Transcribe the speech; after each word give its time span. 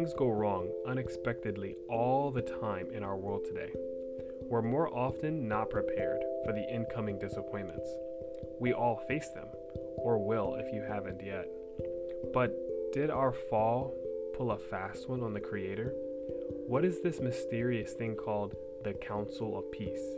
Things 0.00 0.14
go 0.14 0.30
wrong 0.30 0.66
unexpectedly 0.86 1.76
all 1.90 2.30
the 2.30 2.40
time 2.40 2.90
in 2.90 3.02
our 3.02 3.18
world 3.18 3.44
today. 3.44 3.70
We're 4.48 4.62
more 4.62 4.88
often 4.96 5.46
not 5.46 5.68
prepared 5.68 6.22
for 6.42 6.54
the 6.54 6.66
incoming 6.72 7.18
disappointments. 7.18 7.86
We 8.58 8.72
all 8.72 9.04
face 9.06 9.28
them, 9.34 9.48
or 9.98 10.16
will 10.16 10.54
if 10.54 10.72
you 10.72 10.80
haven't 10.80 11.22
yet. 11.22 11.48
But 12.32 12.56
did 12.94 13.10
our 13.10 13.30
fall 13.50 13.94
pull 14.34 14.52
a 14.52 14.58
fast 14.58 15.06
one 15.06 15.22
on 15.22 15.34
the 15.34 15.40
Creator? 15.40 15.92
What 16.66 16.86
is 16.86 17.02
this 17.02 17.20
mysterious 17.20 17.92
thing 17.92 18.14
called 18.14 18.54
the 18.82 18.94
Counsel 18.94 19.58
of 19.58 19.70
Peace? 19.70 20.08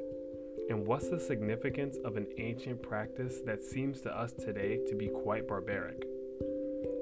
And 0.70 0.86
what's 0.86 1.08
the 1.08 1.18
significance 1.18 1.96
of 2.04 2.16
an 2.16 2.28
ancient 2.38 2.82
practice 2.82 3.40
that 3.46 3.64
seems 3.64 4.00
to 4.02 4.16
us 4.16 4.32
today 4.32 4.78
to 4.86 4.94
be 4.94 5.08
quite 5.08 5.48
barbaric? 5.48 6.04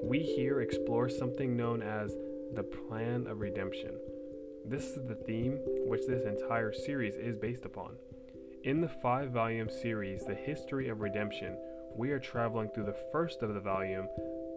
We 0.01 0.17
here 0.17 0.61
explore 0.61 1.09
something 1.09 1.55
known 1.55 1.83
as 1.83 2.15
the 2.53 2.63
plan 2.63 3.27
of 3.27 3.39
redemption. 3.39 3.91
This 4.65 4.83
is 4.83 5.07
the 5.07 5.15
theme 5.15 5.59
which 5.85 6.05
this 6.05 6.25
entire 6.25 6.73
series 6.73 7.15
is 7.15 7.37
based 7.37 7.65
upon. 7.65 7.95
In 8.63 8.81
the 8.81 8.89
five 9.01 9.31
volume 9.31 9.69
series, 9.69 10.25
The 10.25 10.35
History 10.35 10.89
of 10.89 10.99
Redemption, 10.99 11.57
we 11.95 12.11
are 12.11 12.19
traveling 12.19 12.69
through 12.69 12.85
the 12.85 13.01
first 13.11 13.41
of 13.41 13.53
the 13.53 13.59
volume 13.59 14.07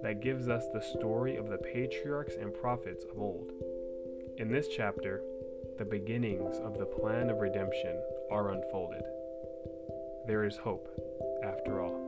that 0.02 0.20
gives 0.20 0.48
us 0.48 0.64
the 0.72 0.82
story 0.82 1.36
of 1.36 1.48
the 1.48 1.58
patriarchs 1.58 2.34
and 2.34 2.52
prophets 2.52 3.04
of 3.10 3.18
old. 3.18 3.52
In 4.38 4.50
this 4.50 4.66
chapter, 4.68 5.22
the 5.78 5.84
beginnings 5.84 6.58
of 6.58 6.78
the 6.78 6.86
plan 6.86 7.30
of 7.30 7.38
redemption 7.38 7.96
are 8.30 8.50
unfolded. 8.50 9.04
There 10.26 10.44
is 10.44 10.56
hope, 10.56 10.88
after 11.44 11.80
all. 11.80 12.03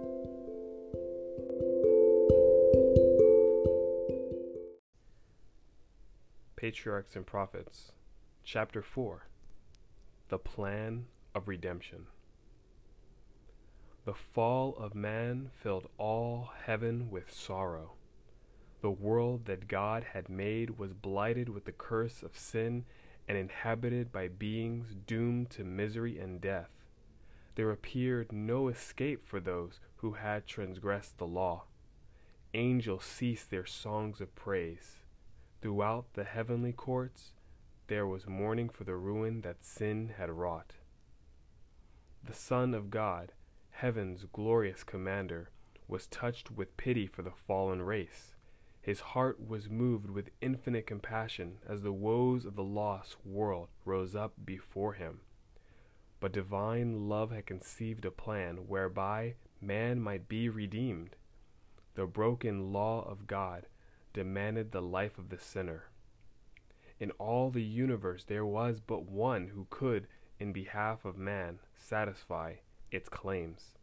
Patriarchs 6.66 7.14
and 7.14 7.24
Prophets, 7.24 7.92
Chapter 8.42 8.82
4 8.82 9.28
The 10.30 10.38
Plan 10.38 11.06
of 11.32 11.46
Redemption. 11.46 12.06
The 14.04 14.14
fall 14.14 14.74
of 14.74 14.92
man 14.92 15.52
filled 15.62 15.88
all 15.96 16.50
heaven 16.64 17.08
with 17.08 17.32
sorrow. 17.32 17.92
The 18.80 18.90
world 18.90 19.44
that 19.44 19.68
God 19.68 20.06
had 20.12 20.28
made 20.28 20.76
was 20.76 20.92
blighted 20.92 21.48
with 21.48 21.66
the 21.66 21.70
curse 21.70 22.24
of 22.24 22.36
sin 22.36 22.84
and 23.28 23.38
inhabited 23.38 24.10
by 24.10 24.26
beings 24.26 24.96
doomed 25.06 25.50
to 25.50 25.62
misery 25.62 26.18
and 26.18 26.40
death. 26.40 26.70
There 27.54 27.70
appeared 27.70 28.32
no 28.32 28.66
escape 28.66 29.22
for 29.22 29.38
those 29.38 29.78
who 29.98 30.14
had 30.14 30.48
transgressed 30.48 31.18
the 31.18 31.28
law. 31.28 31.66
Angels 32.54 33.04
ceased 33.04 33.52
their 33.52 33.66
songs 33.66 34.20
of 34.20 34.34
praise. 34.34 34.96
Throughout 35.62 36.12
the 36.14 36.24
heavenly 36.24 36.72
courts 36.72 37.32
there 37.88 38.06
was 38.06 38.26
mourning 38.26 38.68
for 38.68 38.84
the 38.84 38.96
ruin 38.96 39.40
that 39.42 39.64
sin 39.64 40.14
had 40.16 40.30
wrought. 40.30 40.74
The 42.22 42.34
Son 42.34 42.74
of 42.74 42.90
God, 42.90 43.32
heaven's 43.70 44.24
glorious 44.32 44.82
commander, 44.82 45.50
was 45.88 46.06
touched 46.06 46.50
with 46.50 46.76
pity 46.76 47.06
for 47.06 47.22
the 47.22 47.30
fallen 47.30 47.82
race. 47.82 48.34
His 48.80 49.00
heart 49.00 49.44
was 49.44 49.68
moved 49.68 50.10
with 50.10 50.30
infinite 50.40 50.86
compassion 50.86 51.58
as 51.66 51.82
the 51.82 51.92
woes 51.92 52.44
of 52.44 52.54
the 52.54 52.64
lost 52.64 53.16
world 53.24 53.68
rose 53.84 54.14
up 54.14 54.32
before 54.44 54.94
him. 54.94 55.20
But 56.20 56.32
divine 56.32 57.08
love 57.08 57.30
had 57.30 57.46
conceived 57.46 58.04
a 58.04 58.10
plan 58.10 58.68
whereby 58.68 59.34
man 59.60 60.00
might 60.00 60.28
be 60.28 60.48
redeemed. 60.48 61.16
The 61.94 62.06
broken 62.06 62.72
law 62.72 63.08
of 63.08 63.26
God 63.26 63.66
demanded 64.16 64.72
the 64.72 64.80
life 64.80 65.18
of 65.18 65.28
the 65.28 65.38
sinner. 65.38 65.90
In 66.98 67.10
all 67.18 67.50
the 67.50 67.62
universe 67.62 68.24
there 68.24 68.46
was 68.46 68.80
but 68.80 69.02
one 69.02 69.48
who 69.48 69.66
could, 69.68 70.06
in 70.40 70.54
behalf 70.54 71.04
of 71.04 71.18
man, 71.18 71.58
satisfy 71.76 72.54
its 72.90 73.10
claims. 73.10 73.74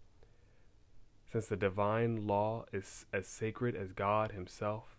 Since 1.31 1.45
the 1.45 1.55
divine 1.55 2.25
law 2.25 2.65
is 2.73 3.05
as 3.13 3.27
sacred 3.27 3.75
as 3.75 3.91
God 3.91 4.31
Himself, 4.31 4.97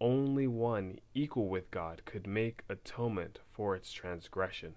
only 0.00 0.46
one 0.46 1.00
equal 1.14 1.48
with 1.48 1.72
God 1.72 2.02
could 2.04 2.28
make 2.28 2.62
atonement 2.68 3.40
for 3.50 3.74
its 3.74 3.90
transgression. 3.90 4.74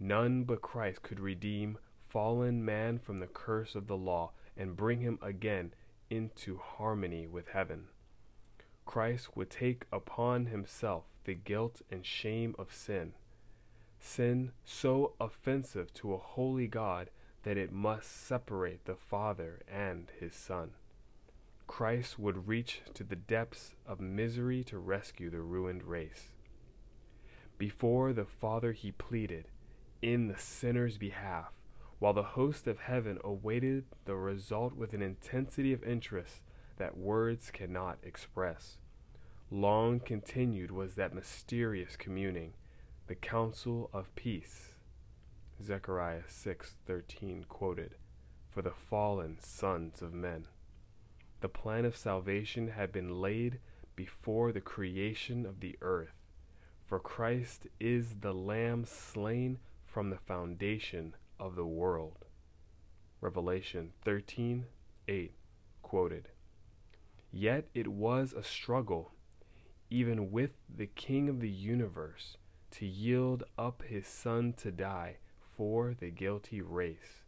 None 0.00 0.44
but 0.44 0.62
Christ 0.62 1.02
could 1.02 1.20
redeem 1.20 1.76
fallen 2.08 2.64
man 2.64 2.98
from 2.98 3.20
the 3.20 3.26
curse 3.26 3.74
of 3.74 3.88
the 3.88 3.96
law 3.96 4.32
and 4.56 4.74
bring 4.74 5.00
him 5.00 5.18
again 5.20 5.74
into 6.08 6.56
harmony 6.56 7.26
with 7.26 7.48
heaven. 7.48 7.88
Christ 8.86 9.36
would 9.36 9.50
take 9.50 9.84
upon 9.92 10.46
himself 10.46 11.04
the 11.24 11.34
guilt 11.34 11.82
and 11.90 12.06
shame 12.06 12.54
of 12.58 12.72
sin, 12.72 13.12
sin 14.00 14.52
so 14.64 15.12
offensive 15.20 15.92
to 15.94 16.14
a 16.14 16.18
holy 16.18 16.68
God 16.68 17.10
that 17.42 17.58
it 17.58 17.72
must 17.72 18.10
separate 18.10 18.84
the 18.86 18.94
Father 18.94 19.60
and 19.68 20.10
his 20.18 20.34
Son. 20.34 20.70
Christ 21.66 22.18
would 22.18 22.48
reach 22.48 22.80
to 22.94 23.04
the 23.04 23.16
depths 23.16 23.74
of 23.86 24.00
misery 24.00 24.62
to 24.64 24.78
rescue 24.78 25.30
the 25.30 25.40
ruined 25.40 25.82
race. 25.82 26.30
Before 27.58 28.12
the 28.12 28.24
Father 28.24 28.72
he 28.72 28.92
pleaded 28.92 29.48
in 30.00 30.28
the 30.28 30.38
sinner's 30.38 30.96
behalf, 30.96 31.52
while 31.98 32.12
the 32.12 32.22
host 32.22 32.66
of 32.66 32.80
heaven 32.80 33.18
awaited 33.24 33.84
the 34.04 34.14
result 34.14 34.74
with 34.74 34.92
an 34.92 35.02
intensity 35.02 35.72
of 35.72 35.82
interest 35.82 36.40
that 36.76 36.96
words 36.96 37.50
cannot 37.50 37.98
express. 38.02 38.78
Long 39.50 40.00
continued 40.00 40.70
was 40.70 40.94
that 40.94 41.14
mysterious 41.14 41.96
communing, 41.96 42.54
the 43.06 43.14
counsel 43.14 43.88
of 43.92 44.14
peace. 44.14 44.74
Zechariah 45.62 46.24
6:13 46.26 47.44
quoted, 47.48 47.96
for 48.50 48.62
the 48.62 48.72
fallen 48.72 49.38
sons 49.38 50.02
of 50.02 50.12
men. 50.12 50.48
The 51.40 51.48
plan 51.48 51.84
of 51.84 51.96
salvation 51.96 52.68
had 52.68 52.92
been 52.92 53.20
laid 53.20 53.60
before 53.94 54.52
the 54.52 54.60
creation 54.60 55.46
of 55.46 55.60
the 55.60 55.78
earth, 55.80 56.24
for 56.84 56.98
Christ 56.98 57.66
is 57.78 58.16
the 58.20 58.34
lamb 58.34 58.84
slain 58.84 59.58
from 59.84 60.10
the 60.10 60.18
foundation 60.18 61.14
of 61.38 61.54
the 61.54 61.66
world. 61.66 62.24
Revelation 63.20 63.92
13:8 64.04 65.32
quoted. 65.82 66.28
Yet 67.38 67.68
it 67.74 67.88
was 67.88 68.32
a 68.32 68.42
struggle 68.42 69.12
even 69.90 70.30
with 70.30 70.52
the 70.74 70.86
King 70.86 71.28
of 71.28 71.40
the 71.40 71.50
universe 71.50 72.38
to 72.70 72.86
yield 72.86 73.44
up 73.58 73.82
his 73.82 74.06
son 74.06 74.54
to 74.54 74.72
die 74.72 75.18
for 75.54 75.92
the 75.92 76.10
guilty 76.10 76.62
race. 76.62 77.24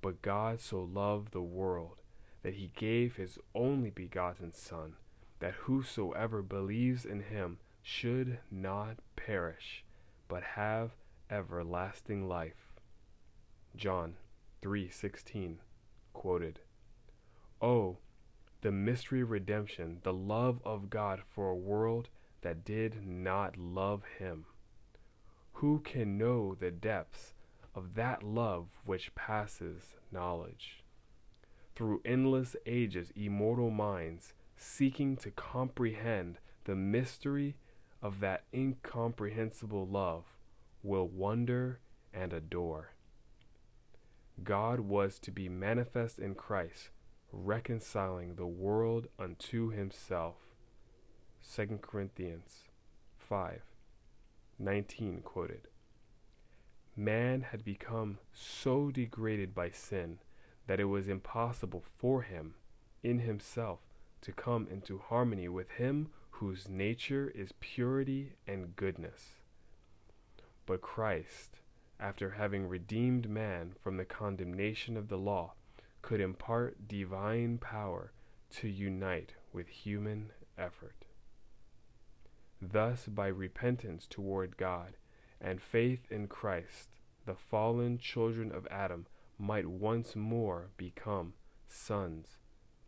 But 0.00 0.22
God 0.22 0.60
so 0.60 0.84
loved 0.84 1.32
the 1.32 1.42
world 1.42 1.96
that 2.44 2.54
he 2.54 2.70
gave 2.76 3.16
his 3.16 3.36
only 3.52 3.90
begotten 3.90 4.52
Son, 4.52 4.94
that 5.40 5.54
whosoever 5.54 6.40
believes 6.40 7.04
in 7.04 7.22
him 7.22 7.58
should 7.82 8.38
not 8.52 8.98
perish, 9.16 9.84
but 10.28 10.44
have 10.54 10.92
everlasting 11.28 12.28
life. 12.28 12.74
John 13.74 14.18
3:16 14.62 15.56
quoted. 16.12 16.60
Oh, 17.60 17.98
the 18.60 18.72
mystery 18.72 19.22
of 19.22 19.30
redemption, 19.30 19.98
the 20.02 20.12
love 20.12 20.60
of 20.64 20.90
God 20.90 21.22
for 21.28 21.48
a 21.48 21.56
world 21.56 22.08
that 22.42 22.64
did 22.64 23.06
not 23.06 23.56
love 23.56 24.02
him. 24.18 24.46
Who 25.54 25.80
can 25.80 26.18
know 26.18 26.54
the 26.54 26.70
depths 26.70 27.34
of 27.74 27.94
that 27.94 28.22
love 28.22 28.66
which 28.84 29.14
passes 29.14 29.94
knowledge. 30.10 30.82
Through 31.76 32.02
endless 32.04 32.56
ages, 32.66 33.12
immortal 33.14 33.70
minds, 33.70 34.34
seeking 34.56 35.16
to 35.18 35.30
comprehend 35.30 36.38
the 36.64 36.74
mystery 36.74 37.56
of 38.02 38.20
that 38.20 38.44
incomprehensible 38.52 39.86
love, 39.86 40.24
will 40.82 41.06
wonder 41.08 41.80
and 42.12 42.32
adore. 42.32 42.94
God 44.42 44.80
was 44.80 45.18
to 45.20 45.30
be 45.30 45.48
manifest 45.48 46.18
in 46.18 46.34
Christ, 46.34 46.90
reconciling 47.32 48.34
the 48.34 48.46
world 48.46 49.08
unto 49.18 49.70
himself. 49.70 50.36
2 51.54 51.78
Corinthians 51.82 52.64
5 53.18 53.62
19 54.58 55.20
quoted. 55.20 55.68
Man 56.96 57.42
had 57.42 57.64
become 57.64 58.18
so 58.32 58.90
degraded 58.90 59.54
by 59.54 59.70
sin 59.70 60.18
that 60.66 60.80
it 60.80 60.86
was 60.86 61.08
impossible 61.08 61.84
for 61.96 62.22
him, 62.22 62.54
in 63.02 63.20
himself, 63.20 63.78
to 64.20 64.32
come 64.32 64.66
into 64.68 64.98
harmony 64.98 65.48
with 65.48 65.70
him 65.72 66.08
whose 66.30 66.68
nature 66.68 67.32
is 67.34 67.52
purity 67.60 68.32
and 68.46 68.74
goodness. 68.74 69.36
But 70.66 70.82
Christ, 70.82 71.60
after 71.98 72.30
having 72.30 72.68
redeemed 72.68 73.28
man 73.28 73.74
from 73.82 73.96
the 73.96 74.04
condemnation 74.04 74.96
of 74.96 75.08
the 75.08 75.18
law, 75.18 75.54
could 76.02 76.20
impart 76.20 76.88
divine 76.88 77.58
power 77.58 78.12
to 78.50 78.68
unite 78.68 79.34
with 79.52 79.68
human 79.68 80.30
effort. 80.56 81.04
Thus, 82.60 83.06
by 83.06 83.28
repentance 83.28 84.06
toward 84.08 84.56
God 84.56 84.96
and 85.40 85.60
faith 85.60 86.10
in 86.10 86.26
Christ, 86.26 86.88
the 87.26 87.34
fallen 87.34 87.98
children 87.98 88.50
of 88.50 88.66
Adam 88.70 89.06
might 89.38 89.66
once 89.66 90.16
more 90.16 90.70
become 90.76 91.34
sons 91.68 92.38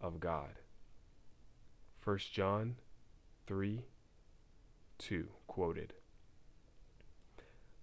of 0.01 0.19
God. 0.19 0.59
1 2.03 2.19
John 2.33 2.77
3 3.47 3.85
2 4.99 5.29
quoted. 5.47 5.93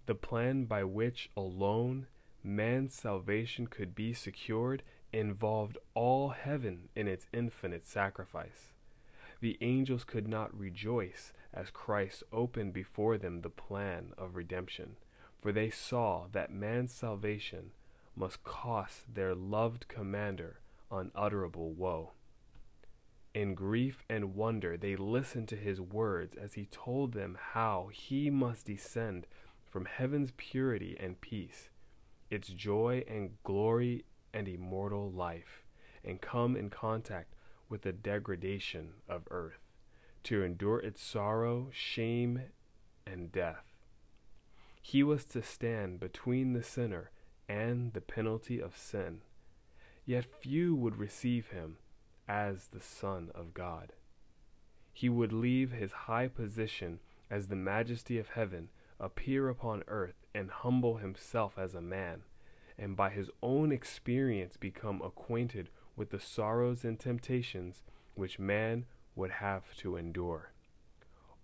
The 0.08 0.16
plan 0.16 0.66
by 0.66 0.84
which 0.84 1.30
alone 1.36 2.08
man's 2.44 2.94
salvation 2.94 3.68
could 3.68 3.94
be 3.94 4.14
secured 4.14 4.84
involved 5.18 5.78
all 5.94 6.30
heaven 6.30 6.90
in 6.96 7.08
its 7.08 7.28
infinite 7.34 7.86
sacrifice. 7.86 8.72
The 9.42 9.58
angels 9.62 10.04
could 10.04 10.28
not 10.28 10.58
rejoice 10.58 11.34
as 11.54 11.70
Christ 11.70 12.24
opened 12.32 12.74
before 12.74 13.18
them 13.18 13.42
the 13.42 13.50
plan 13.50 14.14
of 14.18 14.36
redemption, 14.36 14.98
for 15.42 15.52
they 15.52 15.70
saw 15.70 16.28
that 16.32 16.52
man's 16.52 16.94
salvation 16.94 17.72
must 18.16 18.44
cost 18.44 19.14
their 19.14 19.36
loved 19.36 19.88
commander 19.88 20.60
unutterable 20.92 21.72
woe. 21.72 22.12
In 23.34 23.54
grief 23.54 24.04
and 24.10 24.36
wonder, 24.36 24.78
they 24.78 24.96
listened 24.96 25.48
to 25.50 25.56
his 25.56 25.80
words 25.80 26.36
as 26.36 26.54
he 26.54 26.66
told 26.66 27.14
them 27.14 27.38
how 27.54 27.90
he 27.92 28.30
must 28.30 28.66
descend 28.66 29.28
from 29.70 29.86
heaven's 29.86 30.32
purity 30.38 30.98
and 31.00 31.22
peace, 31.22 31.70
its 32.32 32.48
joy 32.48 33.04
and 33.08 33.32
glory 33.44 34.06
and 34.34 34.48
immortal 34.48 35.12
life, 35.12 35.64
and 36.04 36.22
come 36.22 36.56
in 36.56 36.70
contact 36.70 37.34
with 37.70 37.82
the 37.82 37.92
degradation 37.92 38.94
of 39.08 39.28
earth, 39.30 39.60
to 40.24 40.44
endure 40.44 40.80
its 40.80 41.02
sorrow, 41.02 41.70
shame, 41.72 42.42
and 43.06 43.32
death. 43.32 43.74
He 44.82 45.04
was 45.04 45.26
to 45.26 45.42
stand 45.42 46.00
between 46.00 46.54
the 46.54 46.64
sinner 46.64 47.12
and 47.50 47.94
the 47.94 48.02
penalty 48.02 48.62
of 48.62 48.78
sin. 48.78 49.22
Yet 50.06 50.26
few 50.26 50.76
would 50.76 50.98
receive 50.98 51.48
him 51.48 51.78
as 52.28 52.68
the 52.68 52.82
Son 52.82 53.30
of 53.36 53.54
God. 53.54 53.94
He 54.94 55.10
would 55.10 55.34
leave 55.34 55.72
his 55.72 55.92
high 55.92 56.28
position 56.28 57.00
as 57.30 57.48
the 57.48 57.56
majesty 57.56 58.18
of 58.18 58.30
heaven, 58.30 58.70
appear 59.00 59.50
upon 59.50 59.84
earth, 59.88 60.26
and 60.34 60.50
humble 60.50 60.98
himself 60.98 61.58
as 61.58 61.76
a 61.76 61.82
man, 61.82 62.24
and 62.78 62.96
by 62.96 63.10
his 63.10 63.30
own 63.42 63.72
experience 63.72 64.58
become 64.58 65.02
acquainted 65.02 65.70
with 65.96 66.12
the 66.12 66.20
sorrows 66.20 66.84
and 66.84 67.00
temptations 67.00 67.82
which 68.14 68.40
man 68.40 68.86
would 69.16 69.32
have 69.32 69.76
to 69.76 69.96
endure. 69.96 70.52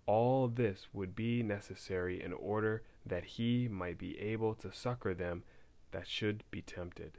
All 0.06 0.48
this 0.48 0.88
would 0.92 1.16
be 1.16 1.42
necessary 1.42 2.22
in 2.22 2.32
order 2.32 2.82
that 3.06 3.24
he 3.24 3.68
might 3.68 3.98
be 3.98 4.18
able 4.20 4.54
to 4.56 4.72
succor 4.72 5.14
them 5.14 5.42
that 5.90 6.06
should 6.06 6.44
be 6.50 6.62
tempted. 6.62 7.18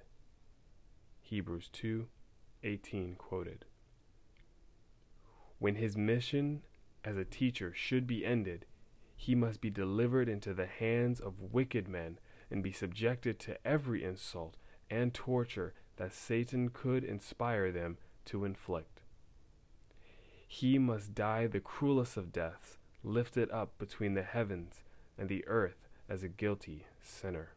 Hebrews 1.21 1.69
2:18 1.69 3.15
quoted. 3.17 3.65
When 5.59 5.75
his 5.75 5.97
mission 5.97 6.63
as 7.03 7.17
a 7.17 7.25
teacher 7.25 7.73
should 7.73 8.05
be 8.05 8.25
ended, 8.25 8.65
he 9.15 9.33
must 9.35 9.61
be 9.61 9.69
delivered 9.69 10.29
into 10.29 10.53
the 10.53 10.67
hands 10.67 11.19
of 11.19 11.53
wicked 11.53 11.87
men 11.87 12.19
and 12.49 12.63
be 12.63 12.71
subjected 12.71 13.39
to 13.39 13.57
every 13.65 14.03
insult 14.03 14.55
and 14.89 15.13
torture 15.13 15.73
that 15.97 16.13
Satan 16.13 16.69
could 16.69 17.03
inspire 17.03 17.71
them 17.71 17.97
to 18.25 18.45
inflict. 18.45 19.01
He 20.47 20.77
must 20.77 21.15
die 21.15 21.47
the 21.47 21.59
cruelest 21.59 22.17
of 22.17 22.31
deaths, 22.31 22.77
lifted 23.03 23.49
up 23.51 23.77
between 23.77 24.13
the 24.13 24.23
heavens 24.23 24.83
and 25.17 25.29
the 25.29 25.45
earth 25.47 25.87
as 26.07 26.23
a 26.23 26.29
guilty 26.29 26.85
sinner. 27.01 27.49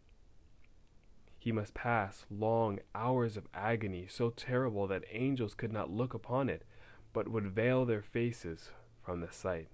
He 1.39 1.53
must 1.53 1.75
pass 1.75 2.27
long 2.31 2.81
hours 2.95 3.37
of 3.37 3.49
agony 3.55 4.07
so 4.09 4.31
terrible 4.31 4.87
that 4.89 5.05
angels 5.13 5.55
could 5.55 5.73
not 5.73 5.91
look 5.91 6.13
upon 6.13 6.49
it, 6.49 6.65
but 7.13 7.29
would 7.29 7.55
veil 7.55 7.85
their 7.85 8.03
faces 8.03 8.71
from 9.03 9.21
the 9.21 9.31
sight. 9.31 9.69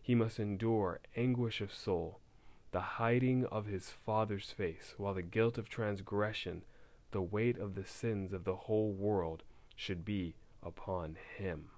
He 0.00 0.14
must 0.14 0.38
endure 0.38 1.00
anguish 1.16 1.60
of 1.60 1.72
soul, 1.72 2.20
the 2.74 2.80
hiding 2.80 3.46
of 3.52 3.66
his 3.66 3.90
Father's 3.90 4.50
face, 4.50 4.94
while 4.98 5.14
the 5.14 5.22
guilt 5.22 5.58
of 5.58 5.68
transgression, 5.68 6.64
the 7.12 7.22
weight 7.22 7.56
of 7.56 7.76
the 7.76 7.84
sins 7.84 8.32
of 8.32 8.42
the 8.42 8.56
whole 8.56 8.90
world, 8.90 9.44
should 9.76 10.04
be 10.04 10.34
upon 10.60 11.16
him. 11.36 11.70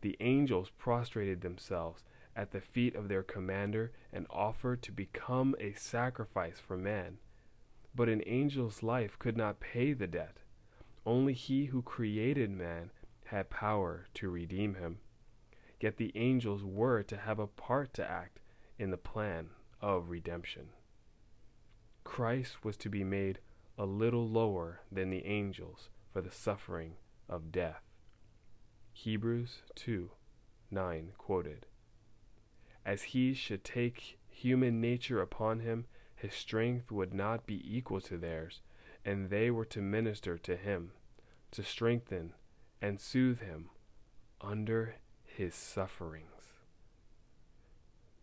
The 0.00 0.16
angels 0.20 0.70
prostrated 0.78 1.42
themselves 1.42 2.04
at 2.34 2.52
the 2.52 2.62
feet 2.62 2.94
of 2.94 3.08
their 3.08 3.22
commander 3.22 3.92
and 4.10 4.26
offered 4.30 4.80
to 4.84 4.92
become 4.92 5.54
a 5.60 5.74
sacrifice 5.74 6.58
for 6.58 6.78
man. 6.78 7.18
But 7.94 8.08
an 8.08 8.22
angel's 8.22 8.82
life 8.82 9.18
could 9.18 9.36
not 9.36 9.60
pay 9.60 9.92
the 9.92 10.06
debt. 10.06 10.38
Only 11.04 11.34
he 11.34 11.66
who 11.66 11.82
created 11.82 12.50
man 12.50 12.92
had 13.26 13.50
power 13.50 14.06
to 14.14 14.30
redeem 14.30 14.76
him. 14.76 15.00
Yet 15.82 15.98
the 15.98 16.12
angels 16.14 16.64
were 16.64 17.02
to 17.02 17.18
have 17.18 17.38
a 17.38 17.46
part 17.46 17.92
to 17.92 18.10
act 18.10 18.40
in 18.78 18.90
the 18.90 18.96
plan 18.96 19.50
of 19.80 20.10
redemption. 20.10 20.68
Christ 22.04 22.64
was 22.64 22.76
to 22.78 22.88
be 22.88 23.04
made 23.04 23.40
a 23.76 23.84
little 23.84 24.28
lower 24.28 24.80
than 24.90 25.10
the 25.10 25.26
angels 25.26 25.90
for 26.12 26.20
the 26.20 26.30
suffering 26.30 26.94
of 27.28 27.52
death. 27.52 27.82
Hebrews 28.92 29.62
2 29.76 30.10
9 30.70 31.12
quoted. 31.16 31.66
As 32.84 33.02
he 33.02 33.34
should 33.34 33.64
take 33.64 34.18
human 34.28 34.80
nature 34.80 35.20
upon 35.20 35.60
him 35.60 35.86
his 36.18 36.34
strength 36.34 36.90
would 36.90 37.14
not 37.14 37.46
be 37.46 37.62
equal 37.64 38.00
to 38.00 38.18
theirs, 38.18 38.60
and 39.04 39.30
they 39.30 39.50
were 39.52 39.64
to 39.66 39.80
minister 39.80 40.36
to 40.36 40.56
him, 40.56 40.90
to 41.52 41.62
strengthen 41.62 42.32
and 42.82 43.00
soothe 43.00 43.40
him 43.40 43.70
under 44.40 44.96
his 45.24 45.54
sufferings. 45.54 46.37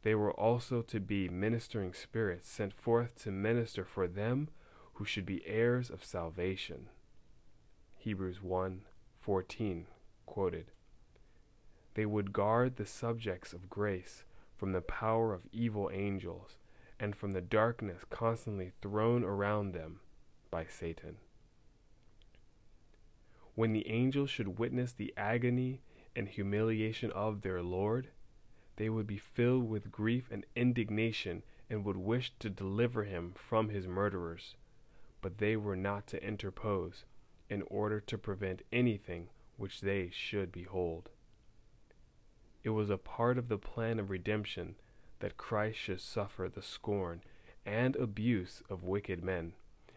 They 0.06 0.14
were 0.14 0.34
also 0.34 0.84
to 0.84 1.00
be 1.00 1.30
ministering 1.30 1.92
spirits 1.96 2.48
sent 2.48 2.76
forth 2.76 3.16
to 3.24 3.32
minister 3.32 3.84
for 3.84 4.08
them 4.08 4.50
who 4.94 5.04
should 5.04 5.26
be 5.26 5.44
heirs 5.48 5.90
of 5.90 6.06
salvation. 6.06 6.90
Hebrews 7.98 8.38
1:14 8.38 9.88
quoted. 10.28 10.72
They 11.96 12.06
would 12.06 12.34
guard 12.34 12.76
the 12.76 12.86
subjects 12.86 13.52
of 13.52 13.68
grace 13.68 14.26
from 14.56 14.74
the 14.74 14.82
power 14.84 15.34
of 15.34 15.48
evil 15.52 15.90
angels 15.92 16.60
and 17.00 17.16
from 17.16 17.32
the 17.32 17.42
darkness 17.42 18.04
constantly 18.08 18.74
thrown 18.84 19.24
around 19.24 19.72
them 19.72 20.02
by 20.52 20.68
Satan. 20.68 21.18
When 23.56 23.74
the 23.74 23.88
angels 23.88 24.30
should 24.30 24.60
witness 24.60 24.94
the 24.94 25.16
agony 25.18 25.82
and 26.16 26.30
humiliation 26.30 27.10
of 27.14 27.42
their 27.42 27.64
Lord, 27.64 28.12
they 28.78 28.90
would 28.90 29.08
be 29.08 29.18
filled 29.18 29.70
with 29.70 29.92
grief 29.92 30.28
and 30.32 30.46
indignation 30.56 31.44
and 31.70 31.84
would 31.84 31.98
wish 31.98 32.32
to 32.40 32.50
deliver 32.50 33.04
him 33.04 33.34
from 33.36 33.70
his 33.70 33.88
murderers, 33.88 34.56
but 35.22 35.38
they 35.38 35.56
were 35.56 35.76
not 35.76 36.08
to 36.08 36.24
interpose 36.24 37.06
in 37.50 37.64
order 37.64 38.00
to 38.00 38.18
prevent 38.18 38.62
anything 38.72 39.30
which 39.58 39.82
they 39.82 40.10
should 40.12 40.52
behold. 40.52 41.10
It 42.64 42.70
was 42.72 42.90
a 42.90 42.98
part 42.98 43.38
of 43.38 43.48
the 43.48 43.58
plan 43.58 44.00
of 44.00 44.10
redemption 44.10 44.76
that 45.20 45.38
Christ 45.38 45.78
should 45.80 46.02
suffer 46.02 46.50
the 46.50 46.62
scorn 46.62 47.22
and 47.66 47.96
abuse 47.96 48.62
of 48.70 48.84
wicked 48.84 49.24
men, 49.24 49.54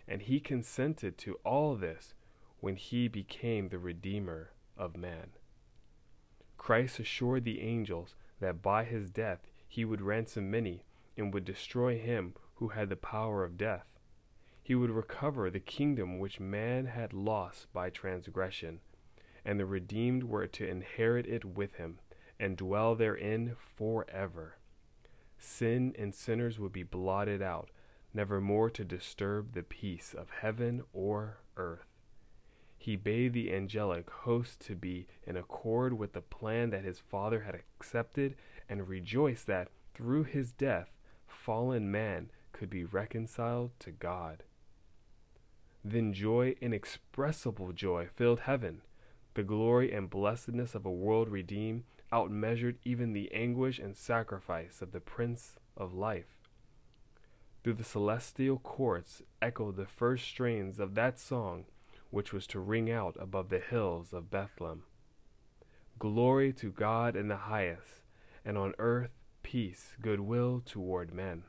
and 0.06 0.22
he 0.22 0.40
consented 0.40 1.18
to 1.18 1.38
all 1.44 1.74
this 1.74 2.14
when 2.60 2.76
he 2.76 3.08
became 3.08 3.68
the 3.68 3.78
Redeemer 3.78 4.52
of 4.76 4.96
man. 4.96 5.30
Christ 6.56 6.98
assured 6.98 7.44
the 7.44 7.60
angels 7.60 8.14
that 8.40 8.62
by 8.62 8.84
his 8.84 9.10
death 9.10 9.46
he 9.68 9.84
would 9.84 10.00
ransom 10.00 10.50
many 10.50 10.84
and 11.16 11.32
would 11.32 11.44
destroy 11.44 11.98
him 11.98 12.34
who 12.54 12.68
had 12.68 12.88
the 12.88 12.96
power 12.96 13.44
of 13.44 13.56
death. 13.56 13.98
He 14.62 14.74
would 14.74 14.90
recover 14.90 15.50
the 15.50 15.60
kingdom 15.60 16.18
which 16.18 16.40
man 16.40 16.86
had 16.86 17.12
lost 17.12 17.72
by 17.72 17.90
transgression, 17.90 18.80
and 19.44 19.58
the 19.58 19.66
redeemed 19.66 20.24
were 20.24 20.46
to 20.46 20.68
inherit 20.68 21.26
it 21.26 21.44
with 21.44 21.74
him 21.74 22.00
and 22.38 22.56
dwell 22.56 22.94
therein 22.94 23.56
forever 23.58 24.58
sin 25.38 25.94
and 25.98 26.14
sinners 26.14 26.58
would 26.58 26.72
be 26.72 26.82
blotted 26.82 27.40
out, 27.40 27.70
never 28.12 28.40
more 28.40 28.68
to 28.70 28.84
disturb 28.84 29.52
the 29.52 29.62
peace 29.62 30.14
of 30.14 30.30
heaven 30.30 30.82
or 30.92 31.38
earth. 31.56 31.87
He 32.88 32.96
bade 32.96 33.34
the 33.34 33.52
angelic 33.54 34.08
host 34.08 34.60
to 34.60 34.74
be 34.74 35.08
in 35.26 35.36
accord 35.36 35.98
with 35.98 36.14
the 36.14 36.22
plan 36.22 36.70
that 36.70 36.86
his 36.86 36.98
Father 36.98 37.40
had 37.40 37.54
accepted 37.54 38.34
and 38.66 38.88
rejoice 38.88 39.42
that, 39.42 39.68
through 39.92 40.24
his 40.24 40.52
death, 40.52 40.88
fallen 41.26 41.90
man 41.90 42.30
could 42.52 42.70
be 42.70 42.84
reconciled 42.84 43.72
to 43.80 43.90
God. 43.90 44.42
Then 45.84 46.14
joy, 46.14 46.56
inexpressible 46.62 47.74
joy, 47.74 48.08
filled 48.16 48.40
heaven. 48.40 48.80
The 49.34 49.42
glory 49.42 49.92
and 49.92 50.08
blessedness 50.08 50.74
of 50.74 50.86
a 50.86 50.90
world 50.90 51.28
redeemed 51.28 51.84
outmeasured 52.10 52.76
even 52.86 53.12
the 53.12 53.30
anguish 53.34 53.78
and 53.78 53.98
sacrifice 53.98 54.80
of 54.80 54.92
the 54.92 55.00
Prince 55.00 55.56
of 55.76 55.92
Life. 55.92 56.38
Through 57.62 57.74
the 57.74 57.84
celestial 57.84 58.58
courts 58.58 59.20
echoed 59.42 59.76
the 59.76 59.84
first 59.84 60.24
strains 60.24 60.80
of 60.80 60.94
that 60.94 61.18
song 61.18 61.66
which 62.10 62.32
was 62.32 62.46
to 62.46 62.60
ring 62.60 62.90
out 62.90 63.16
above 63.18 63.48
the 63.48 63.58
hills 63.58 64.12
of 64.12 64.30
Bethlehem. 64.30 64.84
Glory 65.98 66.52
to 66.54 66.70
God 66.70 67.16
in 67.16 67.28
the 67.28 67.36
highest, 67.36 68.02
and 68.44 68.56
on 68.56 68.74
earth 68.78 69.10
peace, 69.42 69.96
goodwill 70.00 70.62
toward 70.64 71.12
men. 71.12 71.44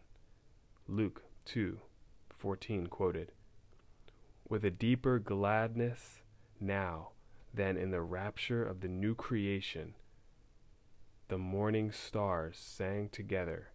Luke 0.88 1.24
2:14 1.46 2.88
quoted. 2.88 3.32
With 4.48 4.66
a 4.66 4.72
deeper 4.72 5.20
gladness 5.20 6.24
now 6.60 7.12
than 7.54 7.78
in 7.78 7.92
the 7.92 8.02
rapture 8.02 8.66
of 8.66 8.82
the 8.82 8.88
new 8.88 9.16
creation, 9.16 9.96
the 11.28 11.38
morning 11.38 11.92
stars 11.92 12.58
sang 12.58 13.10
together, 13.10 13.72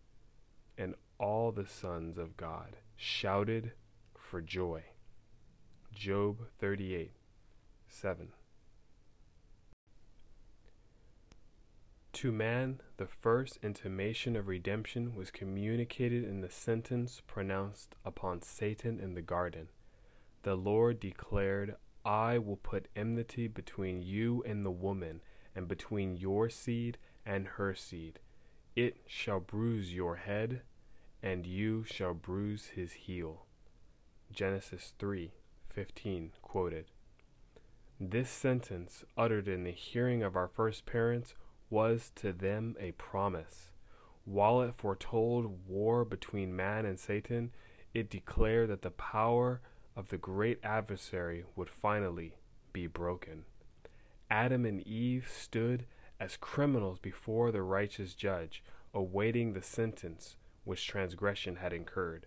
and 0.76 0.96
all 1.18 1.52
the 1.52 1.66
sons 1.66 2.18
of 2.18 2.36
God 2.36 2.78
shouted 2.96 3.72
for 4.16 4.40
joy. 4.40 4.93
Job 5.94 6.38
38 6.58 7.12
7. 7.88 8.28
To 12.12 12.32
man, 12.32 12.80
the 12.96 13.06
first 13.06 13.58
intimation 13.62 14.34
of 14.34 14.48
redemption 14.48 15.14
was 15.14 15.30
communicated 15.30 16.24
in 16.24 16.40
the 16.40 16.50
sentence 16.50 17.22
pronounced 17.26 17.94
upon 18.04 18.42
Satan 18.42 18.98
in 18.98 19.14
the 19.14 19.22
garden. 19.22 19.68
The 20.42 20.56
Lord 20.56 20.98
declared, 20.98 21.76
I 22.04 22.38
will 22.38 22.56
put 22.56 22.88
enmity 22.96 23.46
between 23.46 24.02
you 24.02 24.42
and 24.44 24.64
the 24.64 24.72
woman, 24.72 25.22
and 25.54 25.68
between 25.68 26.16
your 26.16 26.50
seed 26.50 26.98
and 27.24 27.46
her 27.46 27.74
seed. 27.74 28.18
It 28.74 28.96
shall 29.06 29.40
bruise 29.40 29.94
your 29.94 30.16
head, 30.16 30.62
and 31.22 31.46
you 31.46 31.84
shall 31.84 32.14
bruise 32.14 32.66
his 32.74 32.92
heel. 32.92 33.46
Genesis 34.32 34.92
3 34.98 35.32
15 35.74 36.30
quoted. 36.40 36.86
This 37.98 38.30
sentence, 38.30 39.04
uttered 39.16 39.48
in 39.48 39.64
the 39.64 39.72
hearing 39.72 40.22
of 40.22 40.36
our 40.36 40.46
first 40.46 40.86
parents, 40.86 41.34
was 41.68 42.12
to 42.16 42.32
them 42.32 42.76
a 42.78 42.92
promise. 42.92 43.70
While 44.24 44.62
it 44.62 44.74
foretold 44.76 45.66
war 45.66 46.04
between 46.04 46.54
man 46.54 46.86
and 46.86 46.98
Satan, 46.98 47.50
it 47.92 48.08
declared 48.08 48.70
that 48.70 48.82
the 48.82 48.90
power 48.90 49.60
of 49.96 50.08
the 50.08 50.18
great 50.18 50.60
adversary 50.62 51.44
would 51.56 51.68
finally 51.68 52.36
be 52.72 52.86
broken. 52.86 53.44
Adam 54.30 54.64
and 54.64 54.80
Eve 54.86 55.28
stood 55.28 55.86
as 56.20 56.36
criminals 56.36 56.98
before 57.00 57.50
the 57.50 57.62
righteous 57.62 58.14
judge, 58.14 58.62
awaiting 58.92 59.52
the 59.52 59.62
sentence 59.62 60.36
which 60.62 60.86
transgression 60.86 61.56
had 61.56 61.72
incurred. 61.72 62.26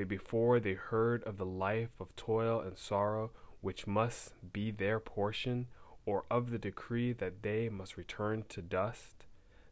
But 0.00 0.08
before 0.08 0.60
they 0.60 0.72
heard 0.72 1.22
of 1.24 1.36
the 1.36 1.44
life 1.44 1.90
of 2.00 2.16
toil 2.16 2.58
and 2.58 2.78
sorrow 2.78 3.32
which 3.60 3.86
must 3.86 4.32
be 4.50 4.70
their 4.70 4.98
portion, 4.98 5.66
or 6.06 6.24
of 6.30 6.48
the 6.48 6.58
decree 6.58 7.12
that 7.12 7.42
they 7.42 7.68
must 7.68 7.98
return 7.98 8.44
to 8.48 8.62
dust, 8.62 9.26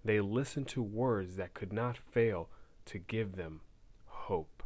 they 0.04 0.20
listened 0.20 0.68
to 0.68 0.82
words 0.82 1.36
that 1.36 1.54
could 1.54 1.72
not 1.72 1.96
fail 1.96 2.50
to 2.84 2.98
give 2.98 3.36
them 3.36 3.62
hope. 4.04 4.62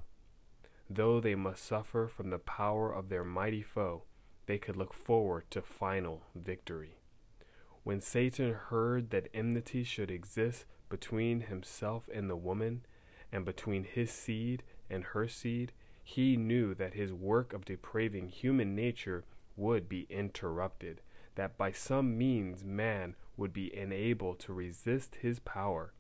Though 0.91 1.21
they 1.21 1.37
must 1.37 1.65
suffer 1.65 2.09
from 2.09 2.31
the 2.31 2.41
power 2.41 2.93
of 2.93 3.09
their 3.09 3.23
mighty 3.23 3.63
foe, 3.63 4.03
they 4.47 4.59
could 4.59 4.77
look 4.77 4.93
forward 4.93 5.45
to 5.51 5.63
final 5.63 6.25
victory. 6.35 6.97
When 7.85 8.01
Satan 8.01 8.53
heard 8.53 9.11
that 9.11 9.29
enmity 9.33 9.85
should 9.85 10.11
exist 10.11 10.65
between 10.89 11.43
himself 11.43 12.09
and 12.13 12.29
the 12.29 12.35
woman, 12.35 12.85
and 13.31 13.45
between 13.45 13.85
his 13.85 14.11
seed 14.11 14.65
and 14.93 15.05
her 15.05 15.27
seed, 15.27 15.73
he 16.05 16.37
knew 16.37 16.75
that 16.75 16.95
his 16.95 17.13
work 17.13 17.53
of 17.53 17.65
depraving 17.65 18.29
human 18.29 18.75
nature 18.75 19.25
would 19.57 19.89
be 19.89 20.07
interrupted, 20.11 21.01
that 21.35 21.57
by 21.57 21.73
some 21.73 22.19
means 22.19 22.65
man 22.65 23.15
would 23.37 23.53
be 23.53 23.75
enabled 23.75 24.39
to 24.41 24.53
resist 24.53 25.17
his 25.17 25.39
power. 25.41 25.93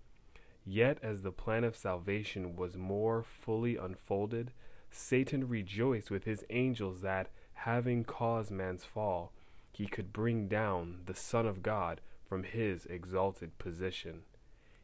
Yet, 0.64 0.98
as 1.02 1.22
the 1.22 1.32
plan 1.32 1.64
of 1.64 1.76
salvation 1.76 2.54
was 2.56 2.76
more 2.76 3.22
fully 3.22 3.76
unfolded, 3.76 4.52
Satan 4.90 5.48
rejoiced 5.48 6.10
with 6.10 6.24
his 6.24 6.44
angels 6.50 7.00
that, 7.00 7.30
having 7.54 8.04
caused 8.04 8.50
man's 8.50 8.84
fall, 8.84 9.32
he 9.72 9.86
could 9.86 10.12
bring 10.12 10.48
down 10.48 11.00
the 11.06 11.14
Son 11.14 11.46
of 11.46 11.62
God 11.62 12.00
from 12.28 12.42
his 12.42 12.86
exalted 12.86 13.58
position. 13.58 14.22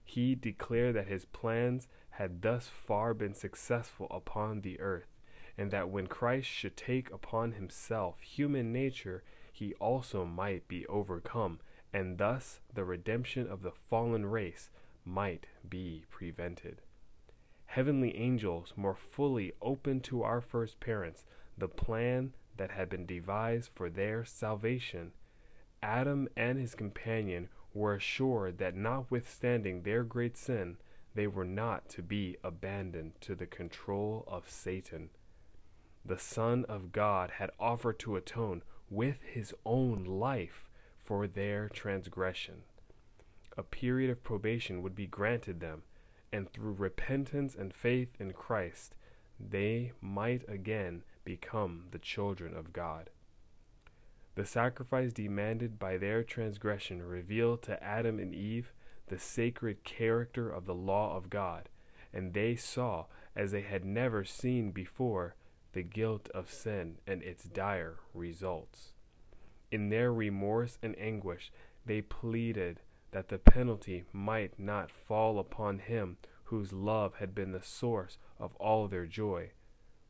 He 0.08 0.34
declared 0.34 0.96
that 0.96 1.08
his 1.08 1.26
plans 1.26 1.86
had 2.12 2.40
thus 2.40 2.66
far 2.66 3.12
been 3.12 3.34
successful 3.34 4.06
upon 4.10 4.62
the 4.62 4.80
earth, 4.80 5.14
and 5.58 5.70
that 5.70 5.90
when 5.90 6.06
Christ 6.06 6.48
should 6.48 6.78
take 6.78 7.10
upon 7.10 7.52
himself 7.52 8.18
human 8.20 8.72
nature, 8.72 9.22
he 9.52 9.74
also 9.74 10.24
might 10.24 10.66
be 10.66 10.86
overcome, 10.86 11.60
and 11.92 12.16
thus 12.16 12.60
the 12.72 12.86
redemption 12.86 13.46
of 13.46 13.60
the 13.60 13.70
fallen 13.70 14.24
race 14.24 14.70
might 15.04 15.46
be 15.68 16.06
prevented. 16.08 16.80
Heavenly 17.66 18.16
angels 18.16 18.72
more 18.76 18.96
fully 18.96 19.52
opened 19.60 20.04
to 20.04 20.22
our 20.22 20.40
first 20.40 20.80
parents 20.80 21.26
the 21.58 21.68
plan 21.68 22.32
that 22.56 22.70
had 22.70 22.88
been 22.88 23.04
devised 23.04 23.72
for 23.74 23.90
their 23.90 24.24
salvation, 24.24 25.12
Adam 25.82 26.30
and 26.34 26.58
his 26.58 26.74
companion 26.74 27.50
were 27.78 27.94
assured 27.94 28.58
that 28.58 28.74
notwithstanding 28.74 29.82
their 29.82 30.02
great 30.02 30.36
sin, 30.36 30.76
they 31.14 31.26
were 31.26 31.44
not 31.44 31.88
to 31.88 32.02
be 32.02 32.36
abandoned 32.42 33.12
to 33.20 33.34
the 33.34 33.46
control 33.46 34.24
of 34.26 34.50
Satan. 34.50 35.10
The 36.04 36.18
Son 36.18 36.64
of 36.68 36.92
God 36.92 37.32
had 37.32 37.50
offered 37.58 37.98
to 38.00 38.16
atone 38.16 38.62
with 38.90 39.22
his 39.22 39.54
own 39.64 40.04
life 40.04 40.68
for 41.04 41.26
their 41.26 41.68
transgression. 41.68 42.62
A 43.56 43.62
period 43.62 44.10
of 44.10 44.22
probation 44.24 44.82
would 44.82 44.94
be 44.94 45.06
granted 45.06 45.60
them, 45.60 45.82
and 46.32 46.50
through 46.50 46.72
repentance 46.72 47.54
and 47.54 47.72
faith 47.72 48.14
in 48.18 48.32
Christ, 48.32 48.94
they 49.38 49.92
might 50.00 50.48
again 50.48 51.04
become 51.24 51.86
the 51.90 51.98
children 51.98 52.56
of 52.56 52.72
God. 52.72 53.10
The 54.38 54.46
sacrifice 54.46 55.12
demanded 55.12 55.80
by 55.80 55.96
their 55.96 56.22
transgression 56.22 57.02
revealed 57.02 57.60
to 57.62 57.82
Adam 57.82 58.20
and 58.20 58.32
Eve 58.32 58.72
the 59.08 59.18
sacred 59.18 59.82
character 59.82 60.48
of 60.48 60.64
the 60.64 60.76
law 60.76 61.16
of 61.16 61.28
God, 61.28 61.68
and 62.12 62.32
they 62.32 62.54
saw, 62.54 63.06
as 63.34 63.50
they 63.50 63.62
had 63.62 63.84
never 63.84 64.24
seen 64.24 64.70
before, 64.70 65.34
the 65.72 65.82
guilt 65.82 66.28
of 66.32 66.52
sin 66.52 66.98
and 67.04 67.20
its 67.24 67.46
dire 67.46 67.96
results. 68.14 68.92
In 69.72 69.88
their 69.88 70.12
remorse 70.12 70.78
and 70.84 70.96
anguish, 71.00 71.50
they 71.84 72.00
pleaded 72.00 72.78
that 73.10 73.30
the 73.30 73.38
penalty 73.38 74.04
might 74.12 74.56
not 74.56 74.92
fall 74.92 75.40
upon 75.40 75.80
him 75.80 76.16
whose 76.44 76.72
love 76.72 77.16
had 77.16 77.34
been 77.34 77.50
the 77.50 77.60
source 77.60 78.18
of 78.38 78.54
all 78.60 78.86
their 78.86 79.06
joy, 79.06 79.50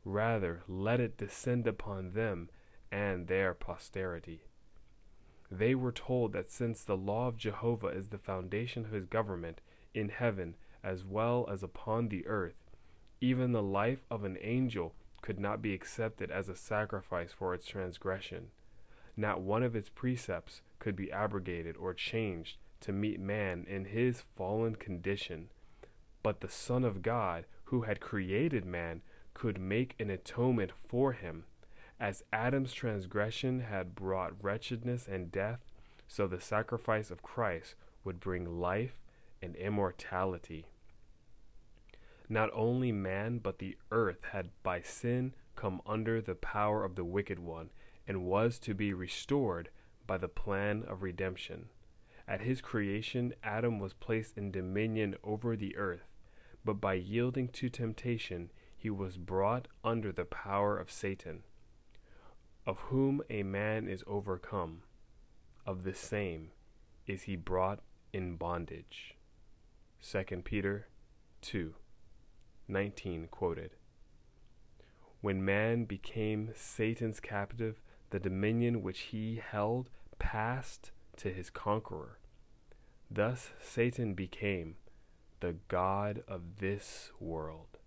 Rather, 0.05 0.63
let 0.67 0.99
it 0.99 1.17
descend 1.17 1.67
upon 1.67 2.13
them 2.13 2.49
and 2.91 3.27
their 3.27 3.53
posterity. 3.53 4.41
They 5.51 5.73
were 5.75 5.91
told 5.91 6.33
that 6.33 6.51
since 6.51 6.83
the 6.83 6.97
law 6.97 7.27
of 7.27 7.37
Jehovah 7.37 7.87
is 7.87 8.09
the 8.09 8.17
foundation 8.17 8.85
of 8.85 8.91
his 8.91 9.05
government 9.05 9.61
in 9.93 10.09
heaven 10.09 10.55
as 10.83 11.03
well 11.03 11.47
as 11.51 11.63
upon 11.63 12.07
the 12.09 12.25
earth, 12.27 12.69
even 13.21 13.51
the 13.51 13.63
life 13.63 14.05
of 14.09 14.23
an 14.23 14.37
angel 14.41 14.93
could 15.21 15.39
not 15.39 15.61
be 15.61 15.73
accepted 15.73 16.31
as 16.31 16.47
a 16.47 16.55
sacrifice 16.55 17.33
for 17.33 17.53
its 17.53 17.65
transgression. 17.65 18.47
Not 19.17 19.41
one 19.41 19.63
of 19.63 19.75
its 19.75 19.89
precepts 19.89 20.61
could 20.79 20.95
be 20.95 21.11
abrogated 21.11 21.75
or 21.75 21.93
changed 21.93 22.57
to 22.81 22.93
meet 22.93 23.19
man 23.19 23.65
in 23.67 23.85
his 23.85 24.21
fallen 24.21 24.75
condition. 24.75 25.49
But 26.23 26.39
the 26.39 26.49
Son 26.49 26.85
of 26.85 27.01
God, 27.01 27.45
who 27.65 27.81
had 27.81 27.99
created 27.99 28.65
man, 28.65 29.01
could 29.33 29.59
make 29.59 29.95
an 29.99 30.09
atonement 30.09 30.71
for 30.87 31.13
him. 31.13 31.43
As 31.99 32.23
Adam's 32.31 32.73
transgression 32.73 33.59
had 33.59 33.93
brought 33.93 34.41
wretchedness 34.41 35.07
and 35.07 35.31
death, 35.31 35.59
so 36.07 36.27
the 36.27 36.39
sacrifice 36.39 37.11
of 37.11 37.21
Christ 37.21 37.75
would 38.03 38.21
bring 38.21 38.59
life 38.59 39.01
and 39.41 39.55
immortality. 39.57 40.65
Not 42.29 42.49
only 42.53 42.91
man, 42.91 43.39
but 43.39 43.59
the 43.59 43.75
earth 43.91 44.23
had 44.31 44.51
by 44.63 44.81
sin 44.81 45.33
come 45.55 45.81
under 45.85 46.21
the 46.21 46.35
power 46.35 46.85
of 46.85 46.95
the 46.95 47.03
wicked 47.03 47.39
one, 47.39 47.69
and 48.07 48.23
was 48.23 48.59
to 48.59 48.73
be 48.73 48.93
restored 48.93 49.69
by 50.07 50.17
the 50.17 50.27
plan 50.29 50.83
of 50.87 51.03
redemption. 51.03 51.69
At 52.27 52.41
his 52.41 52.61
creation, 52.61 53.33
Adam 53.43 53.79
was 53.79 53.93
placed 53.93 54.37
in 54.37 54.51
dominion 54.51 55.15
over 55.23 55.55
the 55.55 55.75
earth, 55.75 56.07
but 56.63 56.75
by 56.75 56.93
yielding 56.93 57.49
to 57.49 57.69
temptation, 57.69 58.51
he 58.77 58.89
was 58.89 59.17
brought 59.17 59.67
under 59.83 60.11
the 60.11 60.25
power 60.25 60.77
of 60.77 60.91
Satan, 60.91 61.43
of 62.65 62.79
whom 62.79 63.21
a 63.29 63.43
man 63.43 63.87
is 63.87 64.03
overcome, 64.07 64.83
of 65.65 65.83
the 65.83 65.93
same 65.93 66.51
is 67.07 67.23
he 67.23 67.35
brought 67.35 67.79
in 68.13 68.35
bondage. 68.35 69.15
2 70.01 70.23
Peter 70.43 70.87
2 71.41 71.73
19 72.67 73.27
quoted. 73.31 73.71
When 75.21 75.43
man 75.43 75.85
became 75.85 76.51
Satan's 76.55 77.19
captive, 77.19 77.81
the 78.11 78.19
dominion 78.19 78.81
which 78.81 78.99
he 78.99 79.41
held 79.43 79.89
passed 80.19 80.91
to 81.17 81.33
his 81.33 81.49
conqueror. 81.49 82.19
Thus 83.11 83.49
Satan 83.61 84.13
became 84.13 84.75
the 85.39 85.55
God 85.67 86.23
of 86.27 86.57
this 86.59 87.11
world. 87.19 87.79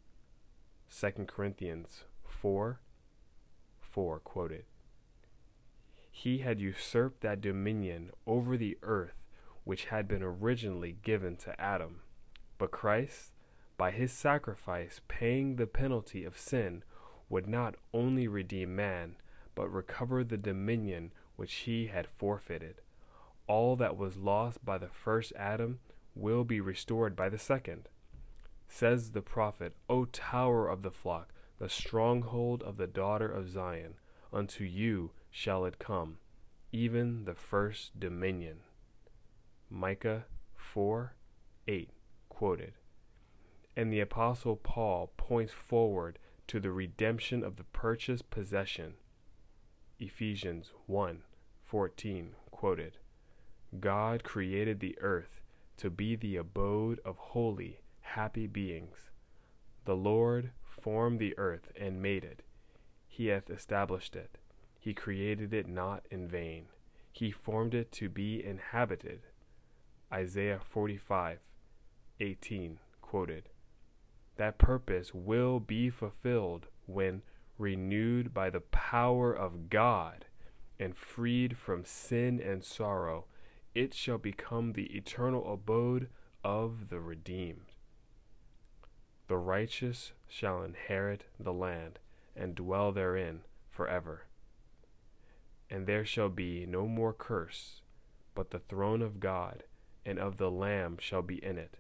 2 0.91 1.27
Corinthians 1.27 2.05
4 2.27 2.81
4 3.93 4.19
quoted. 4.21 4.65
He 6.11 6.39
had 6.39 6.61
usurped 6.61 7.21
that 7.21 7.41
dominion 7.41 8.11
over 8.27 8.57
the 8.57 8.79
earth 8.83 9.23
which 9.65 9.87
had 9.87 10.09
been 10.09 10.23
originally 10.23 10.97
given 11.03 11.37
to 11.37 11.61
Adam. 11.61 12.01
But 12.59 12.71
Christ, 12.71 13.33
by 13.77 13.91
his 13.91 14.13
sacrifice 14.13 15.01
paying 15.09 15.57
the 15.57 15.67
penalty 15.67 16.25
of 16.25 16.39
sin, 16.39 16.83
would 17.29 17.47
not 17.47 17.77
only 17.95 18.29
redeem 18.29 18.75
man, 18.75 19.17
but 19.55 19.69
recover 19.69 20.25
the 20.25 20.37
dominion 20.37 21.13
which 21.37 21.55
he 21.55 21.87
had 21.87 22.07
forfeited. 22.07 22.81
All 23.47 23.77
that 23.77 23.97
was 23.97 24.17
lost 24.17 24.65
by 24.65 24.79
the 24.79 24.89
first 24.89 25.33
Adam 25.37 25.79
will 26.15 26.45
be 26.45 26.61
restored 26.61 27.17
by 27.17 27.29
the 27.29 27.39
second. 27.39 27.89
Says 28.69 29.13
the 29.13 29.23
prophet, 29.23 29.75
O 29.89 30.05
tower 30.07 30.69
of 30.69 30.83
the 30.83 30.91
flock, 30.91 31.32
the 31.63 31.69
stronghold 31.69 32.61
of 32.65 32.77
the 32.77 32.89
daughter 32.89 33.31
of 33.31 33.49
Zion, 33.49 33.95
unto 34.33 34.65
you 34.65 35.13
shall 35.31 35.65
it 35.65 35.79
come, 35.79 36.19
even 36.73 37.25
the 37.25 37.37
first 37.37 38.01
dominion. 38.01 38.57
Micah 39.71 40.25
4 40.57 41.15
8 41.69 41.91
quoted. 42.29 42.73
And 43.77 43.93
the 43.93 44.01
Apostle 44.01 44.57
Paul 44.57 45.13
points 45.17 45.53
forward 45.53 46.19
to 46.49 46.59
the 46.59 46.73
redemption 46.73 47.45
of 47.45 47.55
the 47.55 47.63
purchased 47.63 48.29
possession. 48.29 48.95
Ephesians 50.01 50.73
1 50.87 51.23
14 51.63 52.35
quoted. 52.51 52.99
God 53.79 54.25
created 54.25 54.81
the 54.81 54.99
earth 55.01 55.41
to 55.77 55.91
be 55.91 56.17
the 56.17 56.35
abode 56.35 56.99
of 57.05 57.17
holy, 57.19 57.83
happy 58.01 58.49
beings. 58.49 59.11
The 59.85 59.95
Lord 59.95 60.51
formed 60.83 61.21
the 61.21 61.39
earth 61.39 61.71
and 61.81 62.03
made 62.03 62.25
it. 62.25 62.43
He 63.07 63.29
hath 63.29 63.49
established 63.49 64.17
it. 64.17 64.39
He 64.81 64.95
created 64.95 65.55
it 65.55 65.69
not 65.69 66.05
in 66.11 66.27
vain. 66.27 66.67
He 67.13 67.31
formed 67.31 67.73
it 67.73 67.93
to 67.93 68.09
be 68.09 68.45
inhabited. 68.45 69.21
Isaiah 70.13 70.61
45 70.61 71.39
18 72.21 72.79
quoted. 73.01 73.49
That 74.37 74.59
purpose 74.59 75.15
will 75.15 75.61
be 75.61 75.89
fulfilled 75.89 76.67
when 76.87 77.23
renewed 77.59 78.35
by 78.35 78.51
the 78.51 78.61
power 78.61 79.33
of 79.33 79.71
God 79.71 80.27
and 80.81 80.97
freed 80.97 81.57
from 81.57 81.85
sin 81.85 82.41
and 82.41 82.65
sorrow 82.65 83.27
it 83.75 83.95
shall 83.95 84.19
become 84.19 84.73
the 84.73 84.97
eternal 84.97 85.53
abode 85.53 86.09
of 86.45 86.89
the 86.91 87.01
redeemed. 87.01 87.72
The 89.29 89.37
righteous 89.37 90.13
shall 90.29 90.63
inherit 90.63 91.25
the 91.39 91.53
land 91.53 91.99
and 92.37 92.55
dwell 92.55 92.93
therein 92.93 93.43
forever. 93.71 94.27
And 95.71 95.87
there 95.87 96.05
shall 96.05 96.29
be 96.29 96.67
no 96.67 96.87
more 96.87 97.13
curse, 97.13 97.81
but 98.35 98.51
the 98.51 98.59
throne 98.59 99.01
of 99.01 99.21
God 99.21 99.65
and 100.05 100.19
of 100.19 100.37
the 100.37 100.51
Lamb 100.51 100.99
shall 100.99 101.23
be 101.23 101.43
in 101.43 101.59
it, 101.59 101.77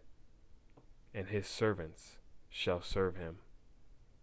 and 1.12 1.29
his 1.29 1.47
servants 1.47 2.19
shall 2.49 2.81
serve 2.81 3.17
him. 3.17 3.38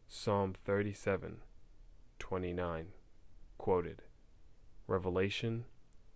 Psalm 0.07 0.53
37, 0.53 1.37
29, 2.17 2.87
quoted. 3.57 4.01
Revelation 4.87 5.65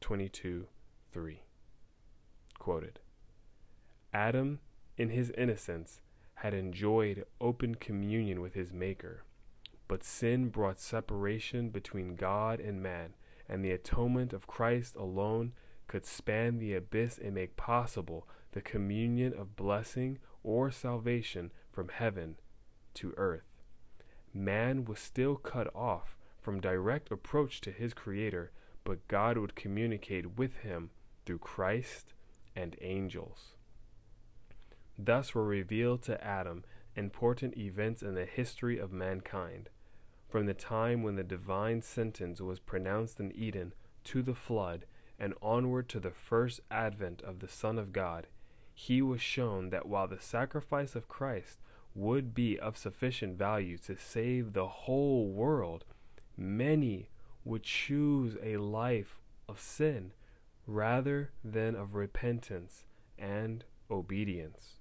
22, 0.02 0.66
3. 1.12 1.42
Quoted. 2.58 3.00
Adam, 4.12 4.60
in 4.98 5.10
his 5.10 5.32
innocence, 5.38 6.02
had 6.44 6.54
enjoyed 6.54 7.24
open 7.40 7.74
communion 7.74 8.42
with 8.42 8.54
his 8.54 8.74
Maker, 8.74 9.24
but 9.88 10.04
sin 10.04 10.50
brought 10.50 10.78
separation 10.78 11.70
between 11.70 12.18
God 12.18 12.60
and 12.60 12.84
man, 12.84 13.14
and 13.48 13.64
the 13.64 13.72
atonement 13.72 14.34
of 14.34 14.46
Christ 14.46 14.94
alone 14.98 15.54
could 15.88 16.04
span 16.06 16.60
the 16.60 16.74
abyss 16.74 17.18
and 17.18 17.34
make 17.34 17.56
possible 17.56 18.28
the 18.52 18.60
communion 18.62 19.34
of 19.34 19.56
blessing 19.56 20.20
or 20.44 20.70
salvation 20.70 21.50
from 21.72 21.88
heaven 21.88 22.36
to 22.96 23.14
earth. 23.16 23.62
Man 24.34 24.84
was 24.84 25.00
still 25.00 25.38
cut 25.38 25.74
off 25.74 26.18
from 26.42 26.60
direct 26.60 27.10
approach 27.10 27.62
to 27.62 27.72
his 27.72 27.94
Creator, 27.94 28.52
but 28.84 29.08
God 29.08 29.38
would 29.38 29.56
communicate 29.56 30.36
with 30.38 30.58
him 30.58 30.90
through 31.26 31.40
Christ 31.40 32.14
and 32.54 32.76
angels. 32.82 33.53
Thus 34.98 35.34
were 35.34 35.46
revealed 35.46 36.04
to 36.04 36.24
Adam 36.24 36.64
important 36.96 37.58
events 37.58 38.04
in 38.04 38.14
the 38.14 38.26
history 38.26 38.78
of 38.78 38.92
mankind, 38.92 39.70
from 40.30 40.46
the 40.46 40.54
time 40.54 41.02
when 41.02 41.16
the 41.16 41.24
divine 41.24 41.82
sentence 41.82 42.40
was 42.40 42.60
pronounced 42.60 43.20
in 43.20 43.32
Eden 43.36 43.74
to 44.06 44.22
the 44.22 44.36
flood 44.36 44.86
and 45.20 45.34
onward 45.42 45.90
to 45.90 46.00
the 46.00 46.12
first 46.12 46.62
advent 46.70 47.22
of 47.22 47.40
the 47.40 47.48
Son 47.48 47.80
of 47.80 47.92
God. 47.92 48.28
He 48.74 49.02
was 49.02 49.22
shown 49.22 49.70
that 49.70 49.88
while 49.88 50.08
the 50.08 50.20
sacrifice 50.20 50.96
of 50.96 51.08
Christ 51.08 51.60
would 51.96 52.34
be 52.34 52.60
of 52.60 52.78
sufficient 52.78 53.38
value 53.38 53.78
to 53.80 53.96
save 53.98 54.54
the 54.54 54.68
whole 54.68 55.28
world, 55.30 55.86
many 56.38 57.10
would 57.44 57.64
choose 57.64 58.38
a 58.42 58.58
life 58.58 59.20
of 59.48 59.60
sin 59.60 60.12
rather 60.66 61.32
than 61.44 61.76
of 61.76 61.94
repentance 61.94 62.86
and 63.18 63.64
obedience. 63.92 64.80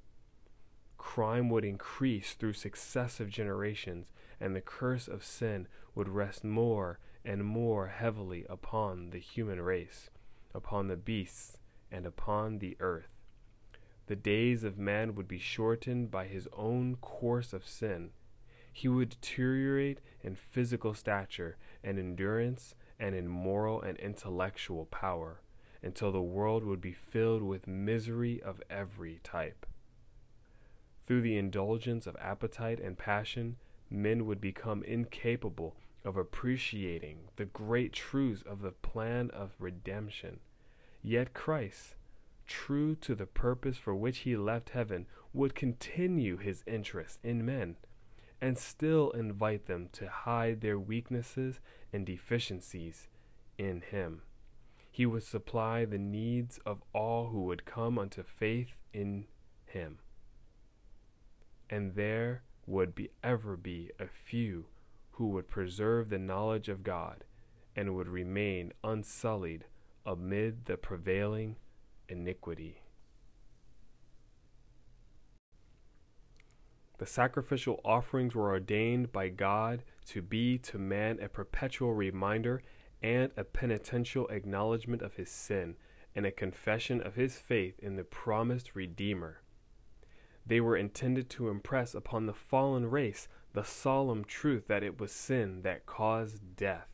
Crime 1.03 1.51
would 1.51 1.65
increase 1.65 2.33
through 2.33 2.53
successive 2.53 3.29
generations, 3.29 4.13
and 4.41 4.55
the 4.55 4.63
curse 4.63 5.09
of 5.09 5.25
sin 5.25 5.67
would 5.97 6.09
rest 6.09 6.43
more 6.43 7.01
and 7.25 7.45
more 7.45 7.89
heavily 7.89 8.47
upon 8.49 9.11
the 9.11 9.19
human 9.19 9.61
race, 9.61 10.11
upon 10.55 10.87
the 10.87 10.97
beasts, 10.97 11.59
and 11.91 12.07
upon 12.07 12.61
the 12.61 12.77
earth. 12.81 13.19
The 14.07 14.17
days 14.17 14.65
of 14.65 14.79
man 14.79 15.15
would 15.17 15.29
be 15.29 15.39
shortened 15.39 16.11
by 16.11 16.29
his 16.29 16.49
own 16.53 16.97
course 16.97 17.53
of 17.53 17.67
sin. 17.67 18.13
He 18.73 18.89
would 18.89 19.11
deteriorate 19.11 20.01
in 20.23 20.37
physical 20.37 20.95
stature 20.95 21.57
and 21.83 21.99
endurance 21.99 22.75
and 22.99 23.15
in 23.15 23.29
moral 23.29 23.83
and 23.83 23.99
intellectual 23.99 24.87
power 24.87 25.43
until 25.83 26.13
the 26.13 26.23
world 26.23 26.65
would 26.65 26.81
be 26.81 26.93
filled 26.93 27.43
with 27.43 27.67
misery 27.67 28.41
of 28.41 28.63
every 28.71 29.21
type. 29.23 29.67
Through 31.13 31.21
the 31.21 31.37
indulgence 31.37 32.07
of 32.07 32.17
appetite 32.19 32.81
and 32.81 32.97
passion, 32.97 33.57
men 33.91 34.25
would 34.25 34.41
become 34.41 34.83
incapable 34.83 35.77
of 36.07 36.17
appreciating 36.17 37.29
the 37.37 37.45
great 37.45 37.93
truths 37.93 38.41
of 38.41 38.63
the 38.63 38.71
plan 38.71 39.29
of 39.29 39.51
redemption. 39.59 40.41
Yet 41.03 41.35
Christ, 41.35 41.97
true 42.47 42.95
to 42.95 43.15
the 43.15 43.27
purpose 43.27 43.77
for 43.77 43.95
which 43.95 44.21
he 44.21 44.39
left 44.39 44.71
heaven, 44.71 45.05
would 45.35 45.55
continue 45.55 46.39
his 46.39 46.65
interest 46.67 47.19
in 47.23 47.45
men 47.45 47.77
and 48.41 48.57
still 48.57 49.11
invite 49.11 49.67
them 49.67 49.91
to 49.93 50.09
hide 50.09 50.63
their 50.63 50.79
weaknesses 50.79 51.61
and 51.93 52.07
deficiencies 52.07 53.09
in 53.59 53.83
him. 53.83 54.23
He 54.91 55.05
would 55.05 55.25
supply 55.25 55.85
the 55.85 55.99
needs 55.99 56.59
of 56.65 56.83
all 56.95 57.29
who 57.29 57.43
would 57.43 57.67
come 57.67 57.99
unto 57.99 58.23
faith 58.23 58.79
in 58.95 59.27
him. 59.67 59.99
And 61.73 61.95
there 61.95 62.43
would 62.67 62.95
be 62.95 63.09
ever 63.25 63.57
be 63.57 63.91
a 63.99 64.07
few 64.07 64.67
who 65.13 65.29
would 65.29 65.49
preserve 65.49 66.11
the 66.11 66.19
knowledge 66.19 66.69
of 66.69 66.83
God 66.83 67.25
and 67.75 67.95
would 67.95 68.09
remain 68.09 68.75
unsullied 68.85 69.65
amid 70.05 70.67
the 70.67 70.77
prevailing 70.77 71.57
iniquity. 72.11 72.83
The 76.99 77.07
sacrificial 77.07 77.81
offerings 77.87 78.35
were 78.35 78.51
ordained 78.51 79.11
by 79.11 79.31
God 79.31 79.83
to 80.09 80.21
be 80.21 80.59
to 80.59 80.79
man 80.79 81.19
a 81.23 81.29
perpetual 81.31 81.95
reminder 81.95 82.63
and 83.03 83.33
a 83.35 83.45
penitential 83.45 84.29
acknowledgement 84.29 85.01
of 85.01 85.15
his 85.15 85.31
sin 85.31 85.77
and 86.15 86.27
a 86.27 86.31
confession 86.31 87.01
of 87.01 87.15
his 87.15 87.37
faith 87.37 87.79
in 87.79 87.97
the 87.97 88.05
promised 88.05 88.77
Redeemer. 88.77 89.41
They 90.47 90.61
were 90.61 90.77
intended 90.77 91.31
to 91.31 91.49
impress 91.49 91.95
upon 91.95 92.27
the 92.27 92.35
fallen 92.35 92.91
race 92.91 93.29
the 93.53 93.65
solemn 93.65 94.25
truth 94.25 94.67
that 94.67 94.83
it 94.83 94.99
was 94.99 95.13
sin 95.13 95.63
that 95.63 95.87
caused 95.87 96.57
death. 96.57 96.89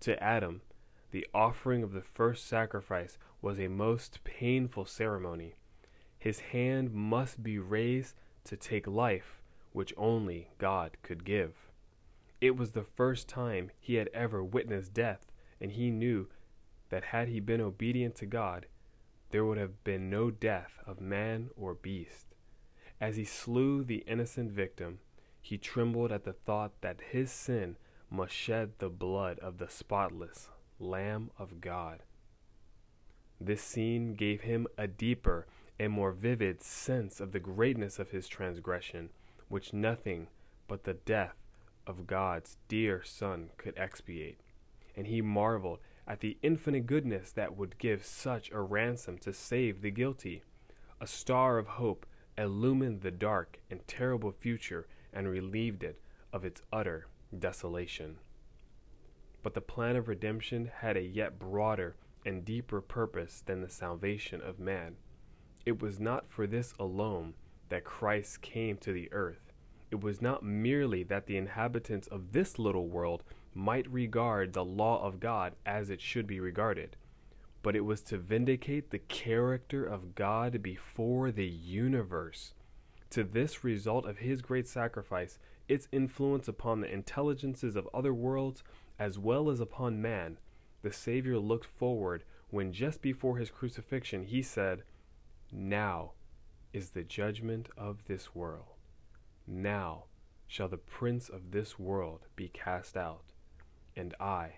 To 0.00 0.22
Adam, 0.22 0.62
the 1.10 1.26
offering 1.32 1.82
of 1.82 1.92
the 1.92 2.02
first 2.02 2.46
sacrifice 2.46 3.16
was 3.40 3.58
a 3.58 3.68
most 3.68 4.22
painful 4.24 4.84
ceremony. 4.84 5.54
His 6.18 6.40
hand 6.40 6.92
must 6.92 7.42
be 7.42 7.58
raised 7.58 8.16
to 8.44 8.56
take 8.56 8.86
life, 8.86 9.40
which 9.72 9.94
only 9.96 10.50
God 10.58 10.96
could 11.02 11.24
give. 11.24 11.54
It 12.40 12.56
was 12.56 12.72
the 12.72 12.84
first 12.84 13.28
time 13.28 13.70
he 13.78 13.94
had 13.94 14.08
ever 14.12 14.44
witnessed 14.44 14.94
death, 14.94 15.26
and 15.60 15.72
he 15.72 15.90
knew 15.90 16.28
that 16.90 17.04
had 17.04 17.28
he 17.28 17.40
been 17.40 17.60
obedient 17.60 18.14
to 18.16 18.26
God, 18.26 18.66
there 19.30 19.44
would 19.44 19.58
have 19.58 19.82
been 19.84 20.08
no 20.08 20.30
death 20.30 20.78
of 20.86 21.00
man 21.00 21.50
or 21.56 21.74
beast. 21.74 22.27
As 23.00 23.16
he 23.16 23.24
slew 23.24 23.84
the 23.84 24.04
innocent 24.06 24.50
victim, 24.50 24.98
he 25.40 25.56
trembled 25.56 26.10
at 26.10 26.24
the 26.24 26.32
thought 26.32 26.72
that 26.80 27.00
his 27.12 27.30
sin 27.30 27.76
must 28.10 28.34
shed 28.34 28.72
the 28.78 28.88
blood 28.88 29.38
of 29.38 29.58
the 29.58 29.68
spotless 29.68 30.48
Lamb 30.80 31.30
of 31.38 31.60
God. 31.60 32.02
This 33.40 33.62
scene 33.62 34.14
gave 34.14 34.40
him 34.40 34.66
a 34.76 34.88
deeper 34.88 35.46
and 35.78 35.92
more 35.92 36.10
vivid 36.10 36.60
sense 36.60 37.20
of 37.20 37.30
the 37.32 37.38
greatness 37.38 37.98
of 37.98 38.10
his 38.10 38.26
transgression, 38.26 39.10
which 39.48 39.72
nothing 39.72 40.28
but 40.66 40.84
the 40.84 40.94
death 40.94 41.36
of 41.86 42.06
God's 42.06 42.58
dear 42.66 43.02
Son 43.04 43.50
could 43.56 43.74
expiate. 43.76 44.40
And 44.96 45.06
he 45.06 45.22
marveled 45.22 45.78
at 46.06 46.20
the 46.20 46.36
infinite 46.42 46.86
goodness 46.86 47.30
that 47.32 47.56
would 47.56 47.78
give 47.78 48.04
such 48.04 48.50
a 48.50 48.60
ransom 48.60 49.18
to 49.18 49.32
save 49.32 49.82
the 49.82 49.90
guilty. 49.92 50.42
A 51.00 51.06
star 51.06 51.58
of 51.58 51.68
hope 51.68 52.04
illumined 52.38 53.02
the 53.02 53.10
dark 53.10 53.58
and 53.70 53.86
terrible 53.86 54.32
future 54.32 54.86
and 55.12 55.28
relieved 55.28 55.82
it 55.82 56.00
of 56.32 56.44
its 56.44 56.62
utter 56.72 57.06
desolation. 57.36 58.18
But 59.42 59.54
the 59.54 59.60
plan 59.60 59.96
of 59.96 60.08
redemption 60.08 60.70
had 60.80 60.96
a 60.96 61.02
yet 61.02 61.38
broader 61.38 61.96
and 62.24 62.44
deeper 62.44 62.80
purpose 62.80 63.42
than 63.44 63.60
the 63.60 63.68
salvation 63.68 64.40
of 64.40 64.58
man. 64.58 64.96
It 65.66 65.82
was 65.82 66.00
not 66.00 66.28
for 66.28 66.46
this 66.46 66.74
alone 66.78 67.34
that 67.68 67.84
Christ 67.84 68.40
came 68.40 68.76
to 68.78 68.92
the 68.92 69.12
earth. 69.12 69.52
It 69.90 70.00
was 70.00 70.22
not 70.22 70.42
merely 70.42 71.02
that 71.04 71.26
the 71.26 71.36
inhabitants 71.36 72.06
of 72.08 72.32
this 72.32 72.58
little 72.58 72.88
world 72.88 73.22
might 73.54 73.90
regard 73.90 74.52
the 74.52 74.64
law 74.64 75.02
of 75.04 75.20
God 75.20 75.54
as 75.66 75.90
it 75.90 76.00
should 76.00 76.26
be 76.26 76.40
regarded, 76.40 76.96
but 77.62 77.74
it 77.74 77.84
was 77.84 78.00
to 78.02 78.18
vindicate 78.18 78.90
the 78.90 78.98
character 78.98 79.84
of 79.84 80.14
God 80.14 80.62
before 80.62 81.30
the 81.30 81.46
universe. 81.46 82.52
To 83.10 83.24
this 83.24 83.64
result 83.64 84.06
of 84.06 84.18
his 84.18 84.42
great 84.42 84.66
sacrifice, 84.66 85.38
its 85.68 85.88
influence 85.92 86.48
upon 86.48 86.80
the 86.80 86.92
intelligences 86.92 87.76
of 87.76 87.88
other 87.92 88.14
worlds, 88.14 88.62
as 88.98 89.18
well 89.18 89.50
as 89.50 89.60
upon 89.60 90.00
man, 90.00 90.38
the 90.82 90.92
Savior 90.92 91.38
looked 91.38 91.66
forward 91.66 92.24
when 92.50 92.72
just 92.72 93.02
before 93.02 93.38
his 93.38 93.50
crucifixion 93.50 94.24
he 94.24 94.42
said, 94.42 94.82
Now 95.52 96.12
is 96.72 96.90
the 96.90 97.02
judgment 97.02 97.68
of 97.76 98.04
this 98.06 98.34
world. 98.34 98.76
Now 99.46 100.04
shall 100.46 100.68
the 100.68 100.78
prince 100.78 101.28
of 101.28 101.50
this 101.50 101.78
world 101.78 102.26
be 102.36 102.48
cast 102.48 102.96
out. 102.96 103.32
And 103.96 104.14
I, 104.20 104.56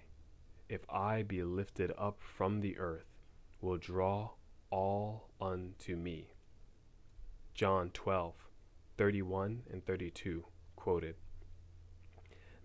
if 0.71 0.89
I 0.89 1.23
be 1.23 1.43
lifted 1.43 1.93
up 1.99 2.21
from 2.21 2.61
the 2.61 2.79
earth, 2.79 3.05
will 3.61 3.77
draw 3.77 4.31
all 4.71 5.29
unto 5.41 5.97
me. 5.97 6.29
John 7.55 7.91
12, 7.93 8.35
31 8.97 9.65
and 9.71 9.85
32, 9.85 10.45
quoted. 10.77 11.17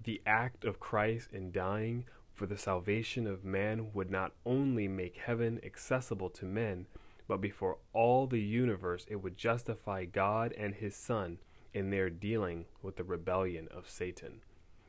The 0.04 0.22
act 0.26 0.64
of 0.64 0.80
Christ 0.80 1.34
in 1.34 1.52
dying 1.52 2.06
for 2.32 2.46
the 2.46 2.58
salvation 2.58 3.26
of 3.26 3.44
man 3.44 3.92
would 3.94 4.12
not 4.12 4.34
only 4.46 4.88
make 4.88 5.18
heaven 5.18 5.60
accessible 5.64 6.30
to 6.30 6.46
men, 6.46 6.86
but 7.28 7.42
before 7.42 7.80
all 7.92 8.28
the 8.28 8.42
universe 8.42 9.06
it 9.10 9.16
would 9.16 9.36
justify 9.36 10.06
God 10.06 10.54
and 10.54 10.76
his 10.76 10.96
Son 10.96 11.40
in 11.74 11.90
their 11.90 12.10
dealing 12.10 12.66
with 12.84 12.98
the 12.98 13.04
rebellion 13.04 13.68
of 13.72 13.90
Satan. 13.90 14.42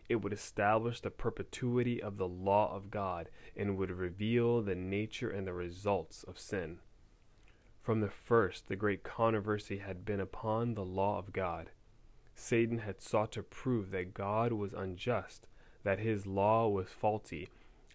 It 0.09 0.17
would 0.17 0.33
establish 0.33 1.01
the 1.01 1.11
perpetuity 1.11 2.03
of 2.03 2.17
the 2.17 2.29
law 2.29 2.75
of 2.75 2.91
God 2.91 3.29
and 3.57 3.77
would 3.77 3.91
reveal 3.91 4.63
the 4.63 4.75
nature 4.75 5.31
and 5.31 5.47
the 5.47 5.53
results 5.53 6.23
of 6.23 6.39
sin. 6.39 6.79
From 7.83 8.01
the 8.01 8.11
first, 8.11 8.69
the 8.69 8.77
great 8.77 9.03
controversy 9.03 9.79
had 9.79 10.05
been 10.05 10.21
upon 10.21 10.75
the 10.75 10.85
law 10.85 11.19
of 11.19 11.33
God. 11.33 11.71
Satan 12.35 12.79
had 12.79 13.01
sought 13.01 13.33
to 13.33 13.43
prove 13.43 13.91
that 13.91 14.15
God 14.15 14.53
was 14.53 14.75
unjust, 14.75 15.47
that 15.85 15.99
his 15.99 16.27
law 16.27 16.69
was 16.69 16.89
faulty, 16.89 17.49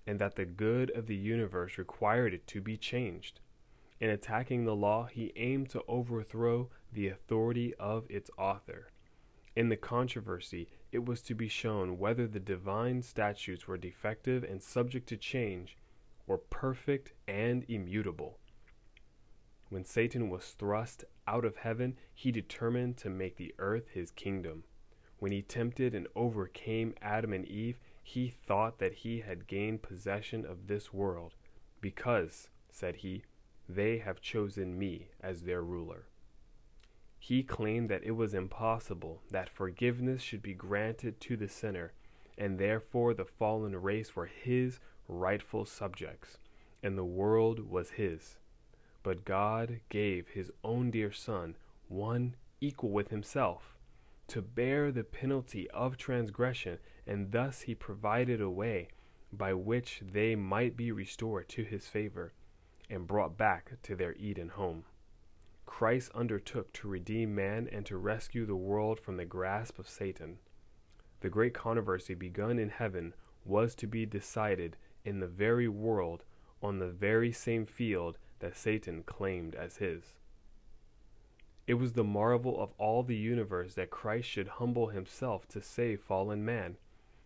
and 0.08 0.18
that 0.20 0.36
the 0.36 0.46
good 0.46 0.90
of 0.92 1.08
the 1.08 1.16
universe 1.16 1.78
required 1.78 2.34
it 2.34 2.48
to 2.48 2.62
be 2.62 2.78
changed. 2.78 3.40
In 4.00 4.10
attacking 4.10 4.66
the 4.66 4.76
law, 4.76 5.06
he 5.06 5.32
aimed 5.36 5.70
to 5.70 5.84
overthrow 5.88 6.70
the 6.92 7.08
authority 7.08 7.74
of 7.76 8.06
its 8.10 8.32
author. 8.38 8.88
In 9.56 9.70
the 9.70 9.78
controversy, 9.78 10.70
it 10.92 11.06
was 11.06 11.22
to 11.22 11.36
be 11.36 11.48
shown 11.48 11.98
whether 11.98 12.28
the 12.28 12.40
divine 12.40 13.02
statutes 13.02 13.68
were 13.68 13.78
defective 13.78 14.44
and 14.44 14.62
subject 14.62 15.08
to 15.10 15.18
change, 15.18 15.78
or 16.28 16.38
perfect 16.38 17.14
and 17.28 17.66
immutable. 17.68 18.38
When 19.70 19.86
Satan 19.86 20.30
was 20.30 20.48
thrust 20.52 21.06
out 21.28 21.46
of 21.46 21.58
heaven, 21.58 21.98
he 22.14 22.32
determined 22.32 22.98
to 22.98 23.10
make 23.10 23.38
the 23.38 23.56
earth 23.58 23.90
his 23.94 24.12
kingdom. 24.12 24.66
When 25.20 25.32
he 25.32 25.42
tempted 25.42 25.96
and 25.96 26.08
overcame 26.16 26.94
Adam 27.02 27.32
and 27.32 27.46
Eve, 27.46 27.80
he 28.04 28.30
thought 28.30 28.80
that 28.80 28.96
he 28.96 29.22
had 29.22 29.48
gained 29.48 29.84
possession 29.84 30.46
of 30.46 30.68
this 30.68 30.92
world, 30.92 31.36
because, 31.80 32.50
said 32.70 32.98
he, 32.98 33.24
they 33.70 34.00
have 34.00 34.20
chosen 34.20 34.78
me 34.78 35.08
as 35.22 35.44
their 35.44 35.62
ruler. 35.62 36.08
He 37.32 37.44
claimed 37.44 37.88
that 37.88 38.04
it 38.04 38.12
was 38.12 38.34
impossible 38.34 39.22
that 39.32 39.50
forgiveness 39.50 40.22
should 40.22 40.42
be 40.42 40.54
granted 40.54 41.22
to 41.22 41.38
the 41.38 41.48
sinner, 41.48 41.94
and 42.38 42.60
therefore 42.60 43.14
the 43.14 43.24
fallen 43.24 43.74
race 43.74 44.18
were 44.18 44.26
his 44.26 44.82
rightful 45.08 45.64
subjects, 45.64 46.40
and 46.84 46.98
the 46.98 47.06
world 47.06 47.70
was 47.70 47.92
his. 47.92 48.36
But 49.02 49.24
God 49.24 49.80
gave 49.88 50.28
his 50.28 50.52
own 50.62 50.92
dear 50.92 51.14
Son, 51.14 51.56
one 51.88 52.36
equal 52.60 52.90
with 52.90 53.12
himself, 53.12 53.78
to 54.28 54.42
bear 54.42 54.92
the 54.92 55.06
penalty 55.06 55.70
of 55.70 55.96
transgression, 55.96 56.80
and 57.08 57.32
thus 57.32 57.62
he 57.62 57.76
provided 57.76 58.42
a 58.42 58.50
way 58.50 58.90
by 59.32 59.54
which 59.54 60.02
they 60.04 60.36
might 60.36 60.76
be 60.76 60.92
restored 60.92 61.48
to 61.48 61.64
his 61.64 61.88
favor 61.88 62.34
and 62.90 63.08
brought 63.08 63.38
back 63.38 63.82
to 63.84 63.96
their 63.96 64.16
Eden 64.16 64.50
home. 64.50 64.84
Christ 65.72 66.12
undertook 66.14 66.74
to 66.74 66.90
redeem 66.90 67.34
man 67.34 67.68
and 67.72 67.86
to 67.86 67.98
rescue 67.98 68.46
the 68.46 68.58
world 68.58 69.00
from 69.00 69.16
the 69.16 69.26
grasp 69.26 69.80
of 69.80 69.90
Satan. 69.90 70.38
The 71.22 71.30
great 71.30 71.54
controversy 71.54 72.14
begun 72.14 72.60
in 72.60 72.70
heaven 72.70 73.16
was 73.46 73.74
to 73.76 73.88
be 73.88 74.06
decided 74.06 74.76
in 75.06 75.22
the 75.22 75.28
very 75.28 75.70
world 75.70 76.24
on 76.62 76.78
the 76.78 76.90
very 76.90 77.32
same 77.32 77.66
field 77.66 78.18
that 78.40 78.58
Satan 78.58 79.04
claimed 79.04 79.56
as 79.56 79.78
his. 79.78 80.18
It 81.66 81.76
was 81.76 81.94
the 81.94 82.04
marvel 82.04 82.62
of 82.62 82.74
all 82.78 83.02
the 83.02 83.16
universe 83.16 83.74
that 83.76 83.90
Christ 83.90 84.28
should 84.28 84.50
humble 84.50 84.90
himself 84.90 85.48
to 85.48 85.62
save 85.62 86.02
fallen 86.02 86.44
man, 86.44 86.76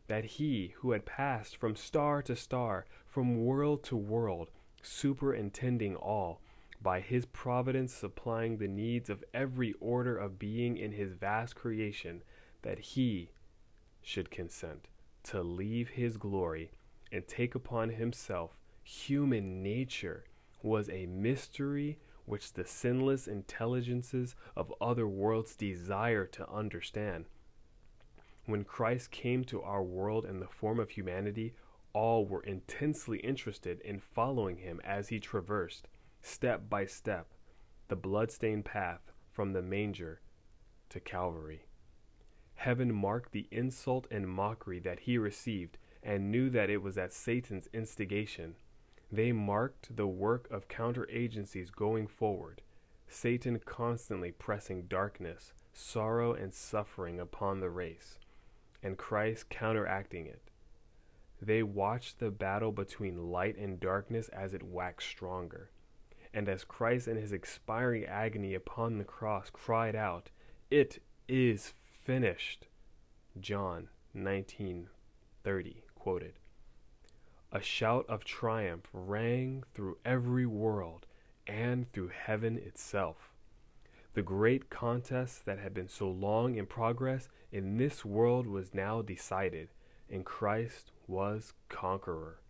that 0.08 0.23
he 0.23 0.75
who 0.77 0.91
had 0.91 1.05
passed 1.05 1.58
from 1.58 1.75
star 1.75 2.21
to 2.21 2.36
star, 2.36 2.86
from 3.08 3.43
world 3.43 3.84
to 3.86 3.97
world, 3.97 4.51
superintending 4.84 5.95
all, 5.95 6.41
by 6.85 6.99
his 6.99 7.25
providence 7.25 7.91
supplying 7.91 8.57
the 8.57 8.67
needs 8.67 9.09
of 9.09 9.23
every 9.33 9.73
order 9.79 10.15
of 10.15 10.37
being 10.37 10.77
in 10.77 10.91
his 10.91 11.13
vast 11.13 11.55
creation, 11.55 12.21
that 12.61 12.77
he 12.77 13.31
should 14.03 14.29
consent 14.29 14.87
to 15.23 15.41
leave 15.41 15.89
his 15.89 16.15
glory 16.15 16.69
and 17.11 17.27
take 17.27 17.55
upon 17.55 17.89
himself 17.89 18.51
human 18.83 19.63
nature 19.63 20.25
was 20.61 20.87
a 20.91 21.07
mystery 21.07 21.97
which 22.25 22.53
the 22.53 22.65
sinless 22.65 23.27
intelligences 23.27 24.35
of 24.55 24.71
other 24.79 25.07
worlds 25.07 25.55
desire 25.55 26.27
to 26.27 26.47
understand. 26.47 27.25
When 28.45 28.63
Christ 28.63 29.09
came 29.09 29.43
to 29.45 29.63
our 29.63 29.81
world 29.81 30.23
in 30.23 30.39
the 30.39 30.47
form 30.47 30.79
of 30.79 30.91
humanity, 30.91 31.55
all 31.93 32.27
were 32.27 32.43
intensely 32.43 33.17
interested 33.21 33.79
in 33.81 33.99
following 33.99 34.57
him 34.57 34.79
as 34.83 35.07
he 35.07 35.19
traversed, 35.19 35.87
step 36.25 36.69
by 36.69 36.85
step, 36.85 37.27
the 37.88 37.95
blood-stained 37.95 38.65
path 38.65 39.11
from 39.31 39.53
the 39.53 39.61
manger 39.61 40.21
to 40.89 40.99
Calvary. 40.99 41.65
Heaven 42.55 42.93
marked 42.93 43.31
the 43.31 43.47
insult 43.51 44.07
and 44.09 44.27
mockery 44.27 44.79
that 44.79 45.01
he 45.01 45.17
received 45.19 45.77
and 46.01 46.31
knew 46.31 46.49
that 46.49 46.69
it 46.69 46.81
was 46.81 46.97
at 46.97 47.13
Satan's 47.13 47.67
instigation. 47.73 48.55
They 49.11 49.31
marked 49.31 49.95
the 49.95 50.07
work 50.07 50.49
of 50.49 50.67
counter 50.67 51.07
agencies 51.11 51.69
going 51.69 52.07
forward, 52.07 52.63
Satan 53.07 53.59
constantly 53.63 54.31
pressing 54.31 54.88
darkness, 54.88 55.53
sorrow, 55.73 56.33
and 56.33 56.53
suffering 56.53 57.19
upon 57.19 57.59
the 57.59 57.69
race, 57.69 58.17
and 58.81 58.97
Christ 58.97 59.49
counteracting 59.49 60.25
it. 60.25 60.49
they 61.41 61.61
watched 61.61 62.19
the 62.19 62.31
battle 62.31 62.71
between 62.71 63.29
light 63.31 63.57
and 63.57 63.79
darkness 63.79 64.29
as 64.29 64.53
it 64.53 64.63
waxed 64.63 65.07
stronger. 65.07 65.69
And 66.35 66.49
as 66.49 66.65
Christ 66.65 67.07
in 67.07 67.15
his 67.15 67.31
expiring 67.31 68.03
agony 68.03 68.53
upon 68.55 68.97
the 68.97 69.05
cross 69.05 69.49
cried 69.49 69.95
out, 69.95 70.31
It 70.69 71.01
is 71.29 71.69
finished. 71.69 72.67
John 73.39 73.87
19:30 74.13 75.83
quoted. 75.95 76.33
A 77.53 77.61
shout 77.61 78.05
of 78.09 78.25
triumph 78.25 78.89
rang 78.91 79.63
through 79.73 79.97
every 80.03 80.45
world 80.45 81.05
and 81.47 81.89
through 81.93 82.09
heaven 82.09 82.57
itself. 82.57 83.33
The 84.13 84.21
great 84.21 84.69
contest 84.69 85.45
that 85.45 85.59
had 85.59 85.73
been 85.73 85.87
so 85.87 86.11
long 86.11 86.55
in 86.55 86.65
progress 86.65 87.29
in 87.49 87.77
this 87.77 88.03
world 88.03 88.45
was 88.45 88.73
now 88.73 89.01
decided, 89.01 89.69
and 90.09 90.25
Christ 90.25 90.91
was 91.07 91.53
conqueror. 91.69 92.41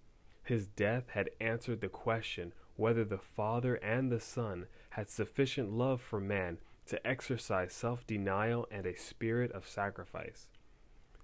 His 0.44 0.66
death 0.66 1.10
had 1.10 1.30
answered 1.40 1.82
the 1.82 1.90
question 1.90 2.52
whether 2.76 3.04
the 3.06 3.18
Father 3.18 3.76
and 3.76 4.12
the 4.12 4.20
Son 4.20 4.68
had 4.92 5.10
sufficient 5.10 5.72
love 5.72 6.02
for 6.02 6.20
man 6.20 6.58
to 6.88 7.06
exercise 7.08 7.74
self 7.74 8.06
denial 8.06 8.68
and 8.70 8.86
a 8.86 8.96
spirit 8.98 9.52
of 9.52 9.68
sacrifice. 9.68 10.48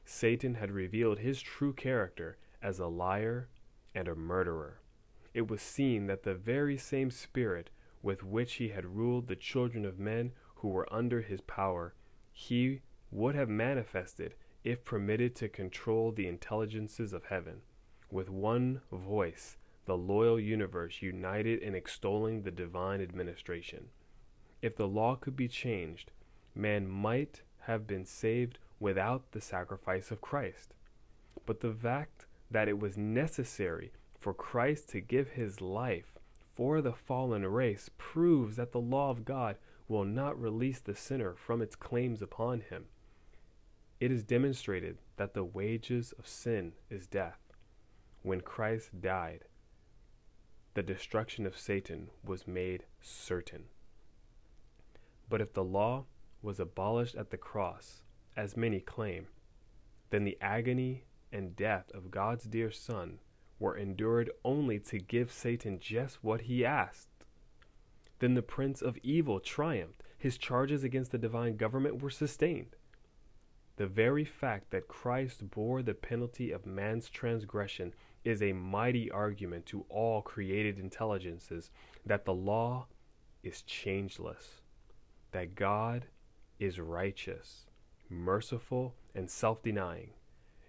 Satan 0.06 0.56
had 0.56 0.72
revealed 0.72 1.20
his 1.20 1.42
true 1.42 1.74
character 1.74 2.38
as 2.62 2.80
a 2.80 2.88
liar 2.88 3.50
and 3.94 4.08
a 4.08 4.16
murderer. 4.16 4.80
It 5.34 5.50
was 5.50 5.62
seen 5.62 6.08
that 6.08 6.24
the 6.24 6.36
very 6.36 6.78
same 6.78 7.12
spirit 7.12 7.70
with 8.02 8.24
which 8.24 8.54
he 8.54 8.70
had 8.70 8.98
ruled 8.98 9.28
the 9.28 9.36
children 9.36 9.86
of 9.86 10.00
men 10.00 10.32
who 10.56 10.70
were 10.70 10.92
under 10.92 11.22
his 11.22 11.42
power, 11.42 11.94
he 12.32 12.82
would 13.12 13.36
have 13.36 13.50
manifested 13.50 14.36
if 14.64 14.84
permitted 14.84 15.36
to 15.36 15.50
control 15.50 16.12
the 16.12 16.28
intelligences 16.28 17.14
of 17.14 17.26
heaven. 17.26 17.62
With 18.10 18.30
one 18.30 18.82
voice, 18.92 19.58
the 19.86 19.98
loyal 19.98 20.40
universe 20.40 21.02
united 21.02 21.60
in 21.60 21.76
extolling 21.76 22.44
the 22.44 22.52
divine 22.52 23.02
administration. 23.02 23.88
If 24.62 24.76
the 24.76 24.88
law 24.88 25.16
could 25.16 25.36
be 25.36 25.48
changed, 25.48 26.12
man 26.54 26.88
might 26.88 27.42
have 27.62 27.88
been 27.88 28.06
saved 28.06 28.60
without 28.80 29.32
the 29.32 29.42
sacrifice 29.42 30.12
of 30.12 30.22
Christ. 30.22 30.74
But 31.46 31.62
the 31.62 31.74
fact 31.74 32.26
that 32.50 32.68
it 32.68 32.80
was 32.80 32.98
necessary 32.98 33.92
for 34.20 34.34
Christ 34.34 34.90
to 34.90 35.02
give 35.02 35.30
his 35.30 35.62
life 35.62 36.14
for 36.56 36.82
the 36.82 36.94
fallen 36.94 37.46
race 37.46 37.90
proves 37.98 38.58
that 38.58 38.72
the 38.72 38.82
law 38.82 39.10
of 39.10 39.26
God 39.26 39.58
will 39.88 40.04
not 40.06 40.40
release 40.40 40.80
the 40.80 40.96
sinner 40.96 41.34
from 41.34 41.62
its 41.62 41.76
claims 41.76 42.22
upon 42.22 42.62
him. 42.62 42.86
It 44.00 44.12
is 44.12 44.24
demonstrated 44.24 44.98
that 45.18 45.34
the 45.34 45.44
wages 45.44 46.14
of 46.18 46.28
sin 46.28 46.74
is 46.90 47.08
death. 47.08 47.40
When 48.22 48.42
Christ 48.42 49.02
died, 49.02 49.46
the 50.74 50.84
destruction 50.84 51.46
of 51.46 51.58
Satan 51.58 52.10
was 52.24 52.48
made 52.48 52.86
certain. 53.02 53.66
But 55.30 55.42
if 55.42 55.54
the 55.54 55.64
law 55.64 56.06
was 56.42 56.60
abolished 56.60 57.16
at 57.16 57.30
the 57.30 57.38
cross, 57.38 58.04
as 58.38 58.56
many 58.56 58.80
claim, 58.80 59.28
then 60.10 60.24
the 60.24 60.38
agony 60.42 61.04
and 61.32 61.56
death 61.56 61.92
of 61.94 62.12
God's 62.12 62.46
dear 62.46 62.72
Son 62.72 63.20
were 63.60 63.78
endured 63.78 64.32
only 64.44 64.80
to 64.80 64.98
give 64.98 65.32
Satan 65.32 65.80
just 65.80 66.24
what 66.24 66.42
he 66.42 66.66
asked. 66.66 67.26
Then 68.20 68.34
the 68.34 68.42
prince 68.42 68.82
of 68.82 68.98
evil 69.04 69.40
triumphed. 69.40 70.04
His 70.18 70.38
charges 70.38 70.84
against 70.84 71.12
the 71.12 71.18
divine 71.18 71.58
government 71.58 72.02
were 72.02 72.10
sustained. 72.10 72.76
The 73.78 73.88
very 73.88 74.26
fact 74.26 74.70
that 74.72 74.88
Christ 74.88 75.50
bore 75.50 75.82
the 75.82 75.96
penalty 75.96 76.52
of 76.52 76.66
man's 76.66 77.10
transgression 77.10 77.94
is 78.24 78.42
a 78.42 78.54
mighty 78.54 79.10
argument 79.10 79.66
to 79.68 79.86
all 79.90 80.22
created 80.22 80.80
intelligences 80.80 81.72
that 82.06 82.26
the 82.26 82.34
law 82.34 82.88
is 83.44 83.62
changeless, 83.64 84.62
that 85.32 85.56
God 85.56 86.06
is 86.60 86.80
righteous, 86.80 87.66
merciful, 88.10 88.96
and 89.16 89.30
self 89.30 89.64
denying, 89.64 90.12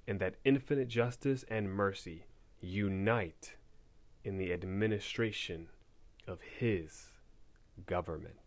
and 0.08 0.18
that 0.20 0.36
infinite 0.44 0.88
justice 0.88 1.44
and 1.48 1.70
mercy 1.70 2.24
unite 2.60 3.56
in 4.24 4.38
the 4.38 4.52
administration 4.52 5.68
of 6.26 6.40
His 6.40 7.08
government. 7.86 8.41